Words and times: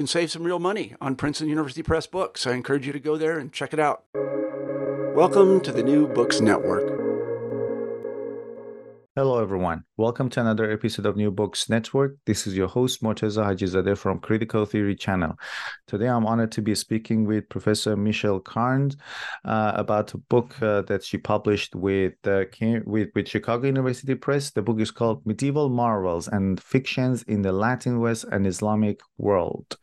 can 0.00 0.06
save 0.06 0.30
some 0.30 0.44
real 0.44 0.58
money 0.58 0.94
on 0.98 1.14
Princeton 1.14 1.50
University 1.50 1.82
Press 1.82 2.06
books. 2.06 2.46
I 2.46 2.54
encourage 2.54 2.86
you 2.86 2.92
to 2.94 2.98
go 2.98 3.18
there 3.18 3.38
and 3.38 3.52
check 3.52 3.74
it 3.74 3.78
out. 3.78 4.04
Welcome 5.14 5.60
to 5.60 5.72
the 5.72 5.82
New 5.82 6.08
Books 6.08 6.40
Network. 6.40 6.99
Hello, 9.20 9.38
everyone. 9.38 9.84
Welcome 9.98 10.30
to 10.30 10.40
another 10.40 10.70
episode 10.70 11.04
of 11.04 11.14
New 11.14 11.30
Books 11.30 11.68
Network. 11.68 12.16
This 12.24 12.46
is 12.46 12.56
your 12.56 12.68
host, 12.68 13.02
Morteza 13.02 13.44
Hajizadeh 13.44 13.98
from 13.98 14.18
Critical 14.18 14.64
Theory 14.64 14.96
Channel. 14.96 15.38
Today, 15.86 16.06
I'm 16.06 16.24
honored 16.24 16.52
to 16.52 16.62
be 16.62 16.74
speaking 16.74 17.26
with 17.26 17.46
Professor 17.50 17.98
Michelle 17.98 18.40
Karnes 18.40 18.96
uh, 19.44 19.72
about 19.74 20.14
a 20.14 20.16
book 20.16 20.54
uh, 20.62 20.80
that 20.88 21.04
she 21.04 21.18
published 21.18 21.74
with, 21.74 22.14
uh, 22.26 22.44
with, 22.86 23.10
with 23.14 23.28
Chicago 23.28 23.66
University 23.66 24.14
Press. 24.14 24.52
The 24.52 24.62
book 24.62 24.80
is 24.80 24.90
called 24.90 25.20
Medieval 25.26 25.68
Marvels 25.68 26.26
and 26.26 26.58
Fictions 26.58 27.22
in 27.24 27.42
the 27.42 27.52
Latin 27.52 28.00
West 28.00 28.24
and 28.32 28.46
Islamic 28.46 29.00
World. 29.18 29.76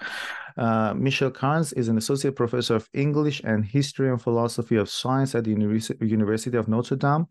Uh, 0.57 0.93
Michelle 0.95 1.31
Karnes 1.31 1.71
is 1.73 1.87
an 1.87 1.97
associate 1.97 2.35
professor 2.35 2.75
of 2.75 2.89
English 2.93 3.41
and 3.43 3.63
History 3.63 4.09
and 4.09 4.21
Philosophy 4.21 4.75
of 4.75 4.89
Science 4.89 5.35
at 5.35 5.43
the 5.43 5.51
University 5.51 6.57
of 6.57 6.67
Notre 6.67 6.95
Dame. 6.95 7.27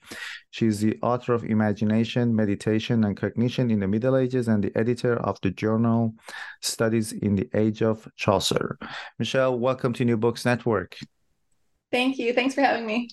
She 0.51 0.67
is 0.67 0.81
the 0.81 0.97
author 1.03 1.35
of 1.35 1.45
Imagination, 1.45 2.35
Meditation, 2.35 3.05
and 3.05 3.17
Cognition 3.17 3.71
in 3.71 3.81
the 3.81 3.89
Middle 3.89 4.17
Ages 4.17 4.49
and 4.49 4.63
the 4.63 4.77
editor 4.77 5.17
of 5.17 5.41
the 5.43 5.51
journal 5.51 6.15
Studies 6.61 7.13
in 7.13 7.35
the 7.35 7.49
Age 7.53 7.83
of 7.83 8.09
Chaucer. 8.17 8.79
Michelle, 9.19 9.59
welcome 9.59 9.92
to 9.95 10.05
New 10.05 10.17
Books 10.17 10.45
Network. 10.45 10.97
Thank 11.91 12.19
you. 12.19 12.33
Thanks 12.33 12.55
for 12.55 12.61
having 12.61 12.86
me. 12.86 13.09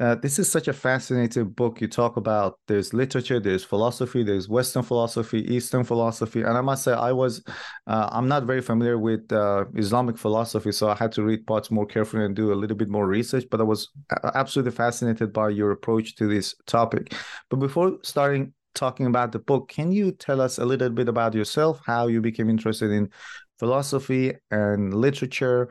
Uh, 0.00 0.14
this 0.16 0.38
is 0.38 0.50
such 0.50 0.68
a 0.68 0.72
fascinating 0.72 1.48
book. 1.50 1.80
You 1.80 1.88
talk 1.88 2.16
about 2.16 2.58
there's 2.68 2.92
literature, 2.92 3.38
there's 3.40 3.64
philosophy, 3.64 4.22
there's 4.22 4.48
Western 4.48 4.82
philosophy, 4.82 5.40
Eastern 5.54 5.84
philosophy, 5.84 6.42
and 6.42 6.56
I 6.56 6.60
must 6.60 6.84
say 6.84 6.92
I 6.92 7.12
was 7.12 7.42
uh, 7.86 8.08
I'm 8.10 8.28
not 8.28 8.44
very 8.44 8.60
familiar 8.60 8.98
with 8.98 9.30
uh, 9.32 9.64
Islamic 9.76 10.18
philosophy, 10.18 10.72
so 10.72 10.88
I 10.88 10.94
had 10.94 11.12
to 11.12 11.22
read 11.22 11.46
parts 11.46 11.70
more 11.70 11.86
carefully 11.86 12.24
and 12.24 12.34
do 12.34 12.52
a 12.52 12.54
little 12.56 12.76
bit 12.76 12.88
more 12.88 13.06
research. 13.06 13.44
But 13.50 13.60
I 13.60 13.64
was 13.64 13.88
absolutely 14.34 14.72
fascinated 14.72 15.32
by 15.32 15.50
your 15.50 15.70
approach 15.70 16.16
to 16.16 16.26
this 16.26 16.54
topic. 16.66 17.14
But 17.50 17.56
before 17.56 17.98
starting 18.02 18.52
talking 18.74 19.06
about 19.06 19.32
the 19.32 19.38
book, 19.38 19.68
can 19.68 19.92
you 19.92 20.12
tell 20.12 20.40
us 20.40 20.58
a 20.58 20.64
little 20.64 20.88
bit 20.88 21.08
about 21.08 21.34
yourself, 21.34 21.80
how 21.84 22.06
you 22.06 22.20
became 22.20 22.48
interested 22.48 22.90
in 22.90 23.10
philosophy 23.58 24.32
and 24.50 24.94
literature, 24.94 25.68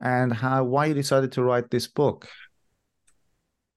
and 0.00 0.32
how 0.32 0.64
why 0.64 0.86
you 0.86 0.94
decided 0.94 1.32
to 1.32 1.42
write 1.42 1.70
this 1.70 1.86
book? 1.86 2.28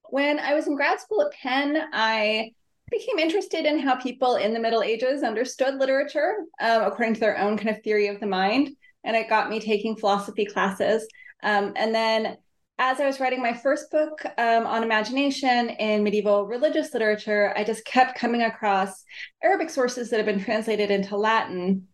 When 0.09 0.39
I 0.39 0.53
was 0.53 0.67
in 0.67 0.75
grad 0.75 0.99
school 0.99 1.21
at 1.21 1.31
Penn, 1.33 1.77
I 1.93 2.51
became 2.91 3.19
interested 3.19 3.65
in 3.65 3.79
how 3.79 3.95
people 3.95 4.35
in 4.35 4.53
the 4.53 4.59
Middle 4.59 4.83
Ages 4.83 5.23
understood 5.23 5.75
literature 5.75 6.35
um, 6.59 6.83
according 6.83 7.15
to 7.15 7.19
their 7.19 7.37
own 7.37 7.57
kind 7.57 7.69
of 7.69 7.83
theory 7.83 8.07
of 8.07 8.19
the 8.19 8.27
mind. 8.27 8.69
And 9.03 9.15
it 9.15 9.29
got 9.29 9.49
me 9.49 9.59
taking 9.59 9.95
philosophy 9.95 10.45
classes. 10.45 11.07
Um, 11.43 11.73
and 11.75 11.93
then 11.93 12.37
as 12.77 12.99
I 12.99 13.05
was 13.05 13.19
writing 13.19 13.41
my 13.41 13.53
first 13.53 13.89
book 13.89 14.25
um, 14.37 14.65
on 14.67 14.83
imagination 14.83 15.69
in 15.69 16.03
medieval 16.03 16.45
religious 16.45 16.93
literature, 16.93 17.53
I 17.55 17.63
just 17.63 17.85
kept 17.85 18.17
coming 18.17 18.41
across 18.41 19.03
Arabic 19.43 19.69
sources 19.69 20.09
that 20.09 20.17
have 20.17 20.25
been 20.25 20.43
translated 20.43 20.91
into 20.91 21.15
Latin. 21.15 21.87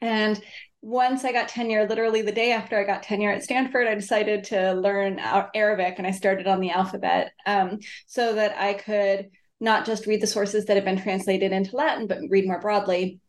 And 0.00 0.40
once 0.82 1.24
I 1.24 1.32
got 1.32 1.48
tenure, 1.48 1.86
literally 1.86 2.22
the 2.22 2.32
day 2.32 2.52
after 2.52 2.78
I 2.78 2.84
got 2.84 3.02
tenure 3.02 3.30
at 3.30 3.44
Stanford, 3.44 3.86
I 3.86 3.94
decided 3.94 4.44
to 4.44 4.72
learn 4.72 5.18
Arabic 5.54 5.94
and 5.98 6.06
I 6.06 6.10
started 6.10 6.46
on 6.46 6.60
the 6.60 6.70
alphabet 6.70 7.32
um, 7.44 7.80
so 8.06 8.34
that 8.34 8.56
I 8.56 8.74
could 8.74 9.30
not 9.60 9.84
just 9.84 10.06
read 10.06 10.22
the 10.22 10.26
sources 10.26 10.64
that 10.64 10.76
have 10.76 10.86
been 10.86 11.00
translated 11.00 11.52
into 11.52 11.76
Latin, 11.76 12.06
but 12.06 12.20
read 12.30 12.46
more 12.46 12.60
broadly. 12.60 13.20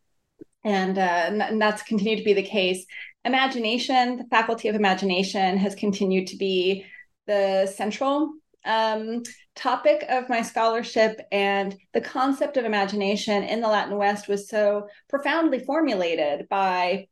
And, 0.64 0.98
uh, 0.98 1.02
and 1.02 1.62
that's 1.62 1.82
continued 1.84 2.20
to 2.20 2.24
be 2.24 2.34
the 2.34 2.44
case. 2.44 2.86
Imagination, 3.26 4.18
the 4.18 4.28
faculty 4.30 4.70
of 4.70 4.76
imagination, 4.76 5.58
has 5.58 5.76
continued 5.76 6.28
to 6.28 6.38
be 6.38 6.86
the 7.28 7.72
central 7.76 8.32
um, 8.64 9.24
topic 9.56 10.06
of 10.08 10.30
my 10.30 10.42
scholarship 10.42 11.20
and 11.32 11.76
the 11.94 12.02
concept 12.02 12.58
of 12.58 12.64
imagination 12.64 13.44
in 13.44 13.60
the 13.60 13.68
Latin 13.68 13.98
West 13.98 14.28
was 14.28 14.48
so 14.48 14.88
profoundly 15.10 15.60
formulated 15.60 16.48
by 16.48 17.08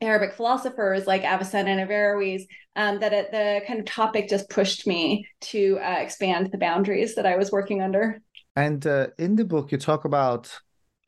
Arabic 0.00 0.34
philosophers 0.34 1.06
like 1.06 1.22
Avicenna 1.24 1.70
and 1.70 1.80
Averroes, 1.80 2.42
um, 2.76 3.00
that 3.00 3.12
it, 3.12 3.30
the 3.30 3.62
kind 3.66 3.80
of 3.80 3.86
topic 3.86 4.28
just 4.28 4.50
pushed 4.50 4.86
me 4.86 5.26
to 5.40 5.78
uh, 5.82 5.96
expand 5.98 6.50
the 6.50 6.58
boundaries 6.58 7.14
that 7.14 7.26
I 7.26 7.36
was 7.36 7.52
working 7.52 7.80
under. 7.80 8.20
And 8.56 8.86
uh, 8.86 9.08
in 9.18 9.36
the 9.36 9.44
book, 9.44 9.72
you 9.72 9.78
talk 9.78 10.04
about 10.04 10.56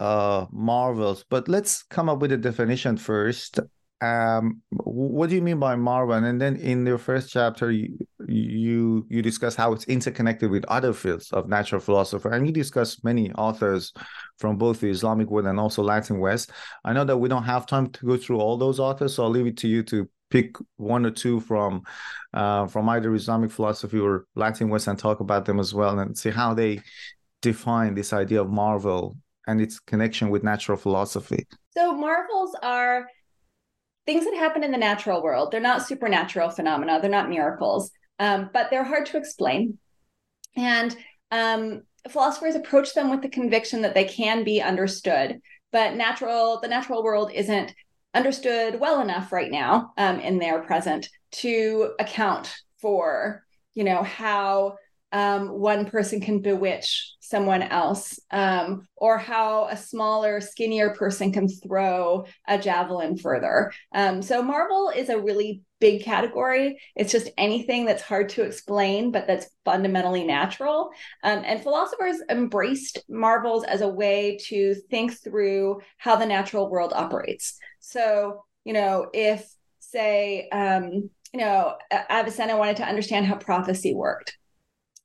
uh, 0.00 0.46
marvels, 0.50 1.24
but 1.28 1.48
let's 1.48 1.82
come 1.84 2.08
up 2.08 2.20
with 2.20 2.32
a 2.32 2.36
definition 2.36 2.96
first 2.96 3.60
um 4.02 4.60
what 4.70 5.30
do 5.30 5.34
you 5.34 5.40
mean 5.40 5.58
by 5.58 5.74
marvel 5.74 6.14
and 6.14 6.38
then 6.38 6.56
in 6.56 6.84
your 6.84 6.98
first 6.98 7.30
chapter 7.30 7.70
you 7.70 7.96
you 8.28 9.06
you 9.08 9.22
discuss 9.22 9.56
how 9.56 9.72
it's 9.72 9.84
interconnected 9.84 10.50
with 10.50 10.66
other 10.66 10.92
fields 10.92 11.32
of 11.32 11.48
natural 11.48 11.80
philosophy 11.80 12.28
and 12.30 12.46
you 12.46 12.52
discuss 12.52 13.02
many 13.04 13.32
authors 13.32 13.94
from 14.38 14.58
both 14.58 14.80
the 14.80 14.90
islamic 14.90 15.30
world 15.30 15.46
and 15.46 15.58
also 15.58 15.82
latin 15.82 16.18
west. 16.18 16.50
I 16.84 16.92
know 16.92 17.04
that 17.04 17.16
we 17.16 17.30
don't 17.30 17.44
have 17.44 17.64
time 17.64 17.88
to 17.88 18.06
go 18.06 18.16
through 18.18 18.38
all 18.38 18.58
those 18.58 18.78
authors 18.78 19.14
so 19.14 19.24
i'll 19.24 19.30
leave 19.30 19.46
it 19.46 19.56
to 19.58 19.68
you 19.68 19.82
to 19.84 20.06
pick 20.28 20.56
one 20.76 21.06
or 21.06 21.10
two 21.10 21.40
from 21.40 21.82
uh, 22.34 22.66
from 22.66 22.88
either 22.90 23.14
islamic 23.14 23.50
philosophy 23.50 23.98
or 23.98 24.26
latin 24.34 24.68
west 24.68 24.88
and 24.88 24.98
talk 24.98 25.20
about 25.20 25.46
them 25.46 25.58
as 25.58 25.72
well 25.72 25.98
and 26.00 26.18
see 26.18 26.30
how 26.30 26.52
they 26.52 26.80
define 27.40 27.94
this 27.94 28.12
idea 28.12 28.42
of 28.42 28.50
marvel 28.50 29.16
and 29.46 29.60
its 29.60 29.78
connection 29.78 30.30
with 30.30 30.42
natural 30.42 30.76
philosophy. 30.76 31.46
So 31.70 31.94
marvels 31.94 32.56
are 32.62 33.06
things 34.06 34.24
that 34.24 34.34
happen 34.34 34.64
in 34.64 34.70
the 34.70 34.78
natural 34.78 35.22
world. 35.22 35.50
They're 35.50 35.60
not 35.60 35.86
supernatural 35.86 36.50
phenomena, 36.50 37.00
they're 37.00 37.10
not 37.10 37.28
miracles, 37.28 37.90
um, 38.18 38.50
but 38.52 38.70
they're 38.70 38.84
hard 38.84 39.06
to 39.06 39.18
explain. 39.18 39.78
And 40.56 40.96
um, 41.30 41.82
philosophers 42.08 42.54
approach 42.54 42.94
them 42.94 43.10
with 43.10 43.22
the 43.22 43.28
conviction 43.28 43.82
that 43.82 43.94
they 43.94 44.04
can 44.04 44.44
be 44.44 44.62
understood, 44.62 45.40
but 45.72 45.94
natural 45.94 46.60
the 46.60 46.68
natural 46.68 47.02
world 47.02 47.30
isn't 47.34 47.74
understood 48.14 48.80
well 48.80 49.00
enough 49.02 49.32
right 49.32 49.50
now 49.50 49.92
um, 49.98 50.20
in 50.20 50.38
their 50.38 50.60
present 50.62 51.08
to 51.30 51.90
account 51.98 52.54
for 52.80 53.44
you 53.74 53.84
know 53.84 54.02
how 54.02 54.76
um, 55.12 55.48
one 55.48 55.86
person 55.86 56.20
can 56.20 56.40
bewitch 56.40 57.14
someone 57.20 57.62
else, 57.62 58.18
um, 58.30 58.86
or 58.96 59.18
how 59.18 59.66
a 59.66 59.76
smaller, 59.76 60.40
skinnier 60.40 60.90
person 60.90 61.32
can 61.32 61.48
throw 61.48 62.24
a 62.46 62.58
javelin 62.58 63.16
further. 63.16 63.72
Um, 63.94 64.22
so, 64.22 64.42
Marvel 64.42 64.90
is 64.94 65.08
a 65.08 65.20
really 65.20 65.62
big 65.80 66.02
category. 66.02 66.78
It's 66.94 67.12
just 67.12 67.30
anything 67.38 67.84
that's 67.84 68.02
hard 68.02 68.30
to 68.30 68.42
explain, 68.42 69.12
but 69.12 69.26
that's 69.26 69.48
fundamentally 69.64 70.24
natural. 70.24 70.90
Um, 71.22 71.42
and 71.44 71.62
philosophers 71.62 72.16
embraced 72.30 72.98
marvels 73.08 73.64
as 73.64 73.82
a 73.82 73.88
way 73.88 74.38
to 74.48 74.74
think 74.90 75.12
through 75.22 75.80
how 75.98 76.16
the 76.16 76.26
natural 76.26 76.70
world 76.70 76.92
operates. 76.94 77.58
So, 77.80 78.44
you 78.64 78.72
know, 78.72 79.08
if, 79.12 79.48
say, 79.80 80.48
um, 80.50 81.10
you 81.32 81.40
know, 81.40 81.76
Avicenna 82.10 82.56
wanted 82.56 82.78
to 82.78 82.88
understand 82.88 83.26
how 83.26 83.36
prophecy 83.36 83.94
worked 83.94 84.36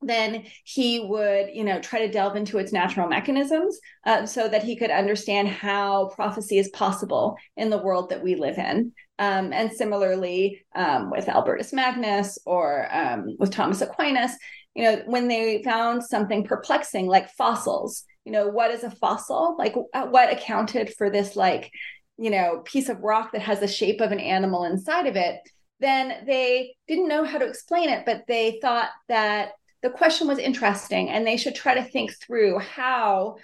then 0.01 0.45
he 0.63 0.99
would 0.99 1.49
you 1.53 1.63
know 1.63 1.79
try 1.79 1.99
to 1.99 2.11
delve 2.11 2.35
into 2.35 2.57
its 2.57 2.71
natural 2.71 3.07
mechanisms 3.07 3.79
uh, 4.05 4.25
so 4.25 4.47
that 4.47 4.63
he 4.63 4.75
could 4.75 4.91
understand 4.91 5.47
how 5.47 6.09
prophecy 6.15 6.57
is 6.57 6.69
possible 6.69 7.37
in 7.57 7.69
the 7.69 7.77
world 7.81 8.09
that 8.09 8.23
we 8.23 8.35
live 8.35 8.57
in. 8.57 8.93
Um, 9.19 9.53
and 9.53 9.71
similarly 9.71 10.65
um, 10.73 11.11
with 11.11 11.29
albertus 11.29 11.73
magnus 11.73 12.39
or 12.45 12.87
um, 12.91 13.35
with 13.37 13.51
thomas 13.51 13.81
aquinas 13.81 14.31
you 14.73 14.83
know 14.83 15.03
when 15.05 15.27
they 15.27 15.61
found 15.61 16.03
something 16.03 16.43
perplexing 16.43 17.05
like 17.05 17.29
fossils 17.29 18.03
you 18.25 18.31
know 18.31 18.47
what 18.47 18.71
is 18.71 18.83
a 18.83 18.91
fossil? 18.91 19.55
Like 19.57 19.75
uh, 19.93 20.05
what 20.05 20.31
accounted 20.31 20.93
for 20.95 21.09
this 21.09 21.35
like 21.35 21.71
you 22.17 22.29
know 22.29 22.61
piece 22.65 22.89
of 22.89 23.01
rock 23.01 23.31
that 23.31 23.41
has 23.41 23.59
the 23.59 23.67
shape 23.67 24.01
of 24.01 24.11
an 24.11 24.19
animal 24.19 24.65
inside 24.65 25.07
of 25.07 25.15
it? 25.15 25.39
Then 25.79 26.25
they 26.27 26.75
didn't 26.87 27.07
know 27.07 27.23
how 27.23 27.39
to 27.39 27.47
explain 27.47 27.89
it 27.89 28.05
but 28.05 28.23
they 28.27 28.59
thought 28.61 28.89
that 29.07 29.51
the 29.81 29.89
question 29.89 30.27
was 30.27 30.37
interesting 30.37 31.09
and 31.09 31.25
they 31.25 31.37
should 31.37 31.55
try 31.55 31.73
to 31.73 31.83
think 31.83 32.13
through 32.13 32.59
how 32.59 33.37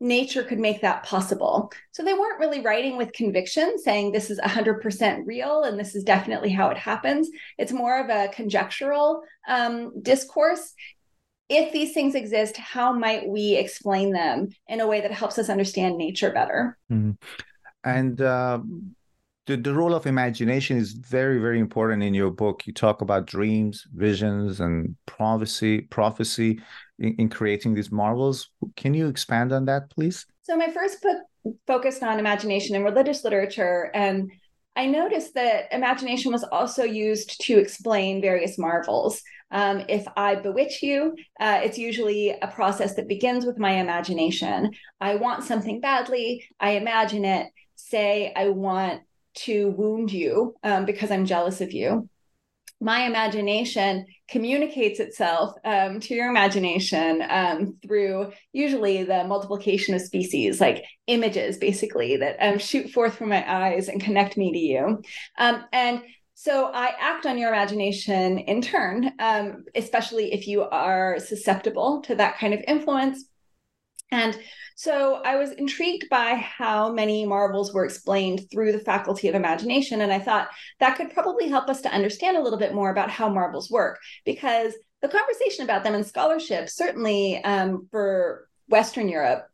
nature 0.00 0.42
could 0.42 0.58
make 0.58 0.80
that 0.80 1.04
possible. 1.04 1.70
So 1.92 2.02
they 2.02 2.14
weren't 2.14 2.40
really 2.40 2.62
writing 2.62 2.96
with 2.96 3.12
conviction, 3.12 3.78
saying 3.78 4.12
this 4.12 4.30
is 4.30 4.40
100% 4.40 5.26
real 5.26 5.64
and 5.64 5.78
this 5.78 5.94
is 5.94 6.04
definitely 6.04 6.50
how 6.50 6.70
it 6.70 6.78
happens. 6.78 7.28
It's 7.58 7.72
more 7.72 8.00
of 8.00 8.08
a 8.08 8.32
conjectural 8.32 9.22
um, 9.46 10.02
discourse. 10.02 10.74
If 11.50 11.72
these 11.72 11.92
things 11.92 12.14
exist, 12.14 12.56
how 12.56 12.92
might 12.92 13.28
we 13.28 13.56
explain 13.56 14.12
them 14.12 14.48
in 14.68 14.80
a 14.80 14.86
way 14.86 15.02
that 15.02 15.10
helps 15.10 15.38
us 15.38 15.50
understand 15.50 15.98
nature 15.98 16.32
better? 16.32 16.78
Mm. 16.90 17.16
And 17.84 18.20
uh, 18.20 18.60
the, 19.50 19.56
the 19.56 19.74
role 19.74 19.94
of 19.94 20.06
imagination 20.06 20.76
is 20.76 20.92
very 20.92 21.38
very 21.40 21.58
important 21.58 22.02
in 22.02 22.14
your 22.14 22.30
book 22.30 22.66
you 22.66 22.72
talk 22.72 23.02
about 23.02 23.26
dreams 23.26 23.86
visions 23.94 24.60
and 24.60 24.94
prophecy 25.06 25.80
prophecy 25.82 26.60
in, 27.00 27.14
in 27.18 27.28
creating 27.28 27.74
these 27.74 27.90
marvels 27.90 28.50
can 28.76 28.94
you 28.94 29.08
expand 29.08 29.52
on 29.52 29.64
that 29.64 29.90
please 29.90 30.24
so 30.42 30.56
my 30.56 30.70
first 30.70 31.02
book 31.02 31.18
focused 31.66 32.02
on 32.02 32.18
imagination 32.18 32.76
in 32.76 32.84
religious 32.84 33.24
literature 33.24 33.90
and 33.92 34.30
I 34.76 34.86
noticed 34.86 35.34
that 35.34 35.64
imagination 35.72 36.30
was 36.30 36.44
also 36.44 36.84
used 36.84 37.40
to 37.42 37.58
explain 37.58 38.20
various 38.20 38.56
marvels. 38.56 39.20
Um, 39.50 39.84
if 39.88 40.06
I 40.16 40.36
bewitch 40.36 40.80
you, 40.80 41.16
uh, 41.40 41.60
it's 41.64 41.76
usually 41.76 42.30
a 42.30 42.46
process 42.46 42.94
that 42.94 43.08
begins 43.08 43.44
with 43.44 43.58
my 43.58 43.72
imagination. 43.72 44.70
I 45.00 45.16
want 45.16 45.42
something 45.42 45.80
badly, 45.80 46.46
I 46.60 46.72
imagine 46.72 47.24
it. 47.24 47.48
Say, 47.74 48.32
I 48.36 48.50
want 48.50 49.02
to 49.34 49.70
wound 49.70 50.12
you 50.12 50.54
um, 50.62 50.84
because 50.84 51.10
I'm 51.10 51.26
jealous 51.26 51.60
of 51.60 51.72
you. 51.72 52.08
My 52.82 53.02
imagination 53.02 54.06
communicates 54.28 55.00
itself 55.00 55.54
um, 55.64 56.00
to 56.00 56.14
your 56.14 56.30
imagination 56.30 57.22
um, 57.28 57.76
through 57.82 58.32
usually 58.52 59.04
the 59.04 59.24
multiplication 59.24 59.94
of 59.94 60.00
species, 60.00 60.60
like 60.60 60.84
images 61.06 61.58
basically 61.58 62.16
that 62.16 62.36
um, 62.40 62.58
shoot 62.58 62.90
forth 62.90 63.16
from 63.16 63.28
my 63.28 63.44
eyes 63.46 63.88
and 63.88 64.00
connect 64.00 64.38
me 64.38 64.52
to 64.52 64.58
you. 64.58 65.02
Um, 65.36 65.64
and 65.72 66.02
so 66.34 66.70
I 66.72 66.94
act 66.98 67.26
on 67.26 67.36
your 67.36 67.50
imagination 67.50 68.38
in 68.38 68.62
turn, 68.62 69.12
um, 69.18 69.64
especially 69.74 70.32
if 70.32 70.48
you 70.48 70.62
are 70.62 71.18
susceptible 71.18 72.00
to 72.06 72.14
that 72.14 72.38
kind 72.38 72.54
of 72.54 72.60
influence. 72.66 73.26
And 74.12 74.38
so 74.74 75.20
I 75.24 75.36
was 75.36 75.52
intrigued 75.52 76.08
by 76.08 76.34
how 76.34 76.92
many 76.92 77.26
marvels 77.26 77.72
were 77.72 77.84
explained 77.84 78.50
through 78.50 78.72
the 78.72 78.78
faculty 78.80 79.28
of 79.28 79.34
imagination. 79.34 80.00
And 80.00 80.12
I 80.12 80.18
thought 80.18 80.48
that 80.78 80.96
could 80.96 81.12
probably 81.12 81.48
help 81.48 81.68
us 81.68 81.82
to 81.82 81.92
understand 81.92 82.36
a 82.36 82.42
little 82.42 82.58
bit 82.58 82.74
more 82.74 82.90
about 82.90 83.10
how 83.10 83.28
marvels 83.28 83.70
work, 83.70 83.98
because 84.24 84.72
the 85.02 85.08
conversation 85.08 85.64
about 85.64 85.84
them 85.84 85.94
in 85.94 86.04
scholarship, 86.04 86.68
certainly 86.68 87.42
um, 87.44 87.88
for 87.90 88.48
Western 88.68 89.08
Europe, 89.08 89.46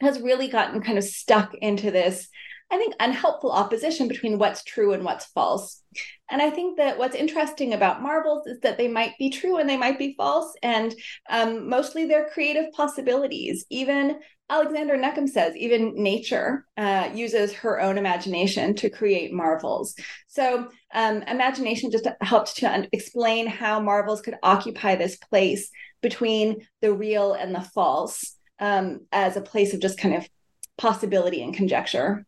has 0.00 0.20
really 0.20 0.48
gotten 0.48 0.82
kind 0.82 0.98
of 0.98 1.04
stuck 1.04 1.54
into 1.54 1.90
this 1.90 2.28
I 2.70 2.78
think, 2.78 2.94
unhelpful 2.98 3.52
opposition 3.52 4.08
between 4.08 4.38
what's 4.38 4.64
true 4.64 4.94
and 4.94 5.04
what's 5.04 5.26
false. 5.26 5.82
And 6.30 6.42
I 6.42 6.50
think 6.50 6.78
that 6.78 6.98
what's 6.98 7.14
interesting 7.14 7.72
about 7.72 8.02
marvels 8.02 8.46
is 8.46 8.58
that 8.60 8.78
they 8.78 8.88
might 8.88 9.12
be 9.18 9.30
true 9.30 9.58
and 9.58 9.68
they 9.68 9.76
might 9.76 9.98
be 9.98 10.14
false, 10.16 10.52
and 10.62 10.94
um, 11.30 11.68
mostly 11.68 12.06
they're 12.06 12.30
creative 12.30 12.72
possibilities. 12.72 13.64
Even 13.70 14.18
Alexander 14.50 14.96
Neckham 14.96 15.28
says, 15.28 15.56
even 15.56 15.94
nature 16.02 16.66
uh, 16.76 17.10
uses 17.14 17.52
her 17.52 17.80
own 17.80 17.96
imagination 17.96 18.74
to 18.76 18.90
create 18.90 19.32
marvels. 19.32 19.94
So, 20.26 20.68
um, 20.92 21.22
imagination 21.22 21.90
just 21.90 22.08
helped 22.20 22.56
to 22.56 22.88
explain 22.92 23.46
how 23.46 23.80
marvels 23.80 24.20
could 24.20 24.36
occupy 24.42 24.96
this 24.96 25.16
place 25.16 25.70
between 26.02 26.66
the 26.82 26.92
real 26.92 27.32
and 27.32 27.54
the 27.54 27.60
false 27.60 28.36
um, 28.58 29.06
as 29.12 29.36
a 29.36 29.42
place 29.42 29.74
of 29.74 29.80
just 29.80 29.98
kind 29.98 30.14
of 30.14 30.28
possibility 30.76 31.42
and 31.42 31.54
conjecture. 31.54 32.26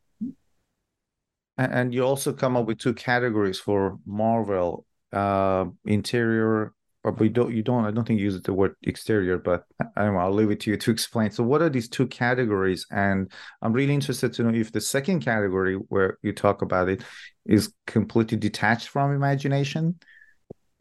And 1.58 1.94
you 1.94 2.04
also 2.04 2.32
come 2.32 2.56
up 2.56 2.66
with 2.66 2.78
two 2.78 2.94
categories 2.94 3.58
for 3.58 3.98
Marvel 4.04 4.84
uh, 5.12 5.66
interior, 5.86 6.74
but 7.02 7.18
we 7.18 7.30
don't. 7.30 7.54
You 7.54 7.62
don't. 7.62 7.86
I 7.86 7.90
don't 7.90 8.04
think 8.04 8.18
you 8.18 8.26
use 8.26 8.40
the 8.42 8.52
word 8.52 8.74
exterior, 8.82 9.38
but 9.38 9.64
I 9.96 10.04
don't 10.04 10.14
know, 10.14 10.20
I'll 10.20 10.34
leave 10.34 10.50
it 10.50 10.60
to 10.60 10.70
you 10.70 10.76
to 10.76 10.90
explain. 10.90 11.30
So, 11.30 11.42
what 11.44 11.62
are 11.62 11.70
these 11.70 11.88
two 11.88 12.06
categories? 12.08 12.86
And 12.90 13.32
I'm 13.62 13.72
really 13.72 13.94
interested 13.94 14.34
to 14.34 14.42
know 14.42 14.58
if 14.58 14.72
the 14.72 14.80
second 14.80 15.20
category, 15.20 15.76
where 15.76 16.18
you 16.22 16.32
talk 16.32 16.60
about 16.60 16.90
it, 16.90 17.02
is 17.46 17.72
completely 17.86 18.36
detached 18.36 18.88
from 18.88 19.14
imagination. 19.14 19.98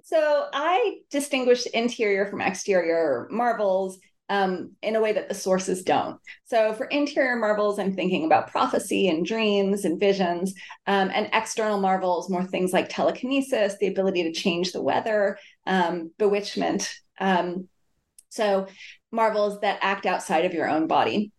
So, 0.04 0.50
I 0.52 0.98
distinguish 1.10 1.68
interior 1.68 2.26
from 2.26 2.42
exterior 2.42 3.30
Marvels 3.32 4.00
um, 4.30 4.72
in 4.82 4.96
a 4.96 5.02
way 5.02 5.14
that 5.14 5.30
the 5.30 5.36
sources 5.36 5.84
don't. 5.84 6.20
So 6.46 6.74
for 6.74 6.86
interior 6.88 7.36
marvels, 7.36 7.78
I'm 7.78 7.96
thinking 7.96 8.26
about 8.26 8.52
prophecy 8.52 9.08
and 9.08 9.26
dreams 9.26 9.86
and 9.86 10.00
visions, 10.00 10.54
um, 10.88 11.12
and 11.14 11.30
external 11.34 11.80
marvels, 11.80 12.30
more 12.30 12.44
things 12.44 12.74
like 12.74 12.90
telekinesis, 12.90 13.78
the 13.80 13.88
ability 13.88 14.24
to 14.24 14.32
change 14.32 14.72
the 14.72 14.82
weather, 14.82 15.38
um, 15.68 16.12
bewitchment. 16.18 16.94
Um, 17.20 17.68
so 18.30 18.68
marvels 19.12 19.62
that 19.62 19.80
act 19.82 20.06
outside 20.06 20.46
of 20.46 20.54
your 20.54 20.70
own 20.70 20.88
body. 20.88 21.32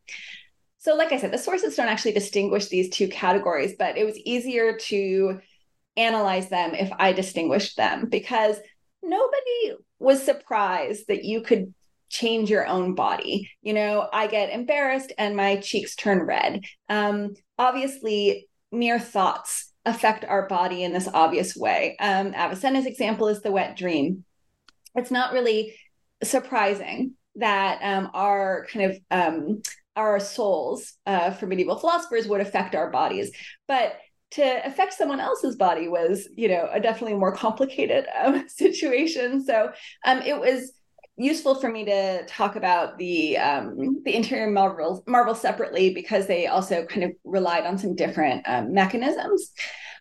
So, 0.78 0.94
like 0.94 1.12
I 1.12 1.18
said, 1.18 1.32
the 1.32 1.38
sources 1.38 1.74
don't 1.74 1.88
actually 1.88 2.12
distinguish 2.12 2.68
these 2.68 2.90
two 2.90 3.08
categories, 3.08 3.74
but 3.76 3.98
it 3.98 4.04
was 4.04 4.16
easier 4.18 4.78
to 4.78 5.40
analyze 5.96 6.48
them 6.48 6.74
if 6.74 6.90
I 6.98 7.12
distinguished 7.12 7.76
them 7.76 8.08
because 8.08 8.56
nobody 9.02 9.74
was 9.98 10.22
surprised 10.22 11.08
that 11.08 11.24
you 11.24 11.40
could 11.40 11.74
change 12.08 12.50
your 12.50 12.66
own 12.66 12.94
body. 12.94 13.50
You 13.62 13.74
know, 13.74 14.08
I 14.12 14.26
get 14.26 14.50
embarrassed 14.50 15.12
and 15.18 15.36
my 15.36 15.56
cheeks 15.56 15.94
turn 15.96 16.22
red. 16.22 16.64
Um, 16.88 17.34
obviously, 17.58 18.48
mere 18.72 18.98
thoughts 18.98 19.72
affect 19.84 20.24
our 20.24 20.48
body 20.48 20.82
in 20.82 20.92
this 20.92 21.08
obvious 21.12 21.56
way. 21.56 21.96
Um, 22.00 22.34
Avicenna's 22.34 22.86
example 22.86 23.28
is 23.28 23.42
the 23.42 23.52
wet 23.52 23.76
dream. 23.76 24.24
It's 24.94 25.10
not 25.10 25.32
really 25.32 25.74
surprising 26.22 27.12
that 27.36 27.80
um, 27.82 28.10
our 28.14 28.66
kind 28.72 28.90
of 28.90 28.98
um, 29.10 29.62
our 29.94 30.20
souls 30.20 30.94
uh, 31.06 31.30
for 31.30 31.46
medieval 31.46 31.78
philosophers 31.78 32.26
would 32.26 32.40
affect 32.40 32.74
our 32.74 32.90
bodies, 32.90 33.30
but 33.68 33.96
to 34.32 34.66
affect 34.66 34.92
someone 34.92 35.20
else's 35.20 35.56
body 35.56 35.88
was, 35.88 36.28
you 36.36 36.48
know, 36.48 36.68
a 36.72 36.80
definitely 36.80 37.16
more 37.16 37.34
complicated 37.34 38.06
um, 38.18 38.48
situation. 38.48 39.44
So 39.44 39.70
um, 40.04 40.18
it 40.18 40.38
was 40.38 40.72
useful 41.16 41.54
for 41.54 41.70
me 41.70 41.84
to 41.86 42.26
talk 42.26 42.56
about 42.56 42.98
the 42.98 43.38
um, 43.38 44.02
the 44.04 44.14
interior 44.14 44.50
Marvel 44.50 45.02
Marvel 45.06 45.34
separately 45.34 45.94
because 45.94 46.26
they 46.26 46.46
also 46.46 46.84
kind 46.84 47.04
of 47.04 47.12
relied 47.24 47.64
on 47.64 47.78
some 47.78 47.94
different 47.94 48.42
um, 48.46 48.72
mechanisms. 48.72 49.52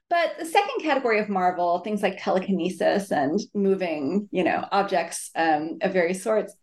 But 0.09 0.35
the 0.37 0.45
second 0.45 0.81
category 0.83 1.19
of 1.19 1.29
Marvel, 1.29 1.79
things 1.79 2.03
like 2.03 2.21
telekinesis 2.21 3.11
and 3.11 3.39
moving, 3.55 4.29
you 4.31 4.43
know, 4.43 4.67
objects 4.71 5.31
um, 5.35 5.79
of 5.81 5.93
various 5.93 6.21
sorts, 6.21 6.53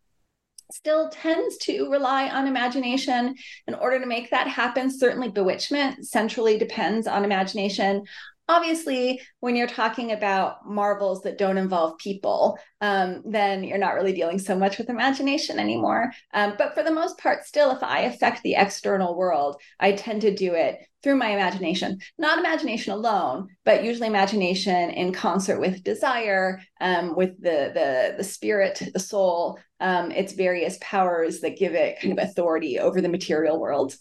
still 0.70 1.08
tends 1.10 1.58
to 1.58 1.90
rely 1.90 2.28
on 2.28 2.46
imagination 2.46 3.34
in 3.66 3.74
order 3.74 3.98
to 3.98 4.06
make 4.06 4.30
that 4.30 4.46
happen. 4.46 4.90
Certainly, 4.90 5.30
bewitchment 5.30 6.06
centrally 6.06 6.56
depends 6.56 7.06
on 7.06 7.24
imagination. 7.24 8.04
Obviously 8.48 9.20
when 9.40 9.56
you're 9.56 9.66
talking 9.66 10.12
about 10.12 10.66
marvels 10.66 11.22
that 11.22 11.38
don't 11.38 11.58
involve 11.58 11.98
people 11.98 12.58
um, 12.80 13.22
then 13.24 13.64
you're 13.64 13.78
not 13.78 13.94
really 13.94 14.12
dealing 14.12 14.38
so 14.38 14.56
much 14.56 14.78
with 14.78 14.90
imagination 14.90 15.58
anymore. 15.58 16.12
Um, 16.34 16.54
but 16.58 16.74
for 16.74 16.82
the 16.82 16.90
most 16.90 17.18
part 17.18 17.44
still 17.44 17.70
if 17.70 17.82
i 17.82 18.00
affect 18.00 18.42
the 18.42 18.54
external 18.54 19.16
world 19.16 19.60
i 19.80 19.92
tend 19.92 20.22
to 20.22 20.34
do 20.34 20.54
it 20.54 20.78
through 21.02 21.16
my 21.16 21.30
imagination. 21.30 21.98
Not 22.18 22.38
imagination 22.38 22.92
alone 22.92 23.48
but 23.64 23.84
usually 23.84 24.08
imagination 24.08 24.90
in 24.90 25.12
concert 25.12 25.60
with 25.60 25.84
desire 25.84 26.60
um, 26.80 27.16
with 27.16 27.40
the, 27.40 27.72
the 27.74 28.14
the 28.18 28.24
spirit 28.24 28.82
the 28.92 29.00
soul 29.00 29.58
um, 29.80 30.12
its 30.12 30.32
various 30.32 30.78
powers 30.80 31.40
that 31.40 31.58
give 31.58 31.74
it 31.74 32.00
kind 32.00 32.16
of 32.16 32.24
authority 32.24 32.78
over 32.78 33.00
the 33.00 33.08
material 33.08 33.60
world. 33.60 33.96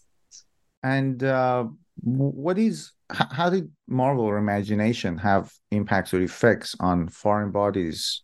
And 0.84 1.24
uh, 1.24 1.66
what 2.04 2.58
is 2.58 2.92
how 3.14 3.50
did 3.50 3.72
Marvel 3.88 4.26
or 4.26 4.38
imagination 4.38 5.18
have 5.18 5.52
impacts 5.72 6.14
or 6.14 6.22
effects 6.22 6.76
on 6.80 7.08
foreign 7.10 7.52
bodies 7.52 8.24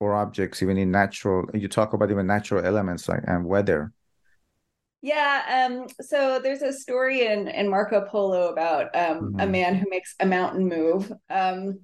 or 0.00 0.14
objects, 0.14 0.62
even 0.62 0.76
in 0.76 0.90
natural? 0.90 1.44
You 1.54 1.68
talk 1.68 1.92
about 1.92 2.10
even 2.10 2.26
natural 2.26 2.64
elements 2.64 3.08
like 3.08 3.22
and 3.26 3.44
weather. 3.44 3.92
Yeah, 5.02 5.66
um, 5.68 5.86
so 6.00 6.40
there's 6.42 6.62
a 6.62 6.72
story 6.72 7.26
in 7.26 7.48
in 7.48 7.68
Marco 7.68 8.06
Polo 8.06 8.48
about 8.48 8.86
um, 8.96 9.20
mm-hmm. 9.20 9.40
a 9.40 9.46
man 9.46 9.74
who 9.74 9.90
makes 9.90 10.14
a 10.18 10.24
mountain 10.24 10.66
move. 10.66 11.12
Um, 11.28 11.80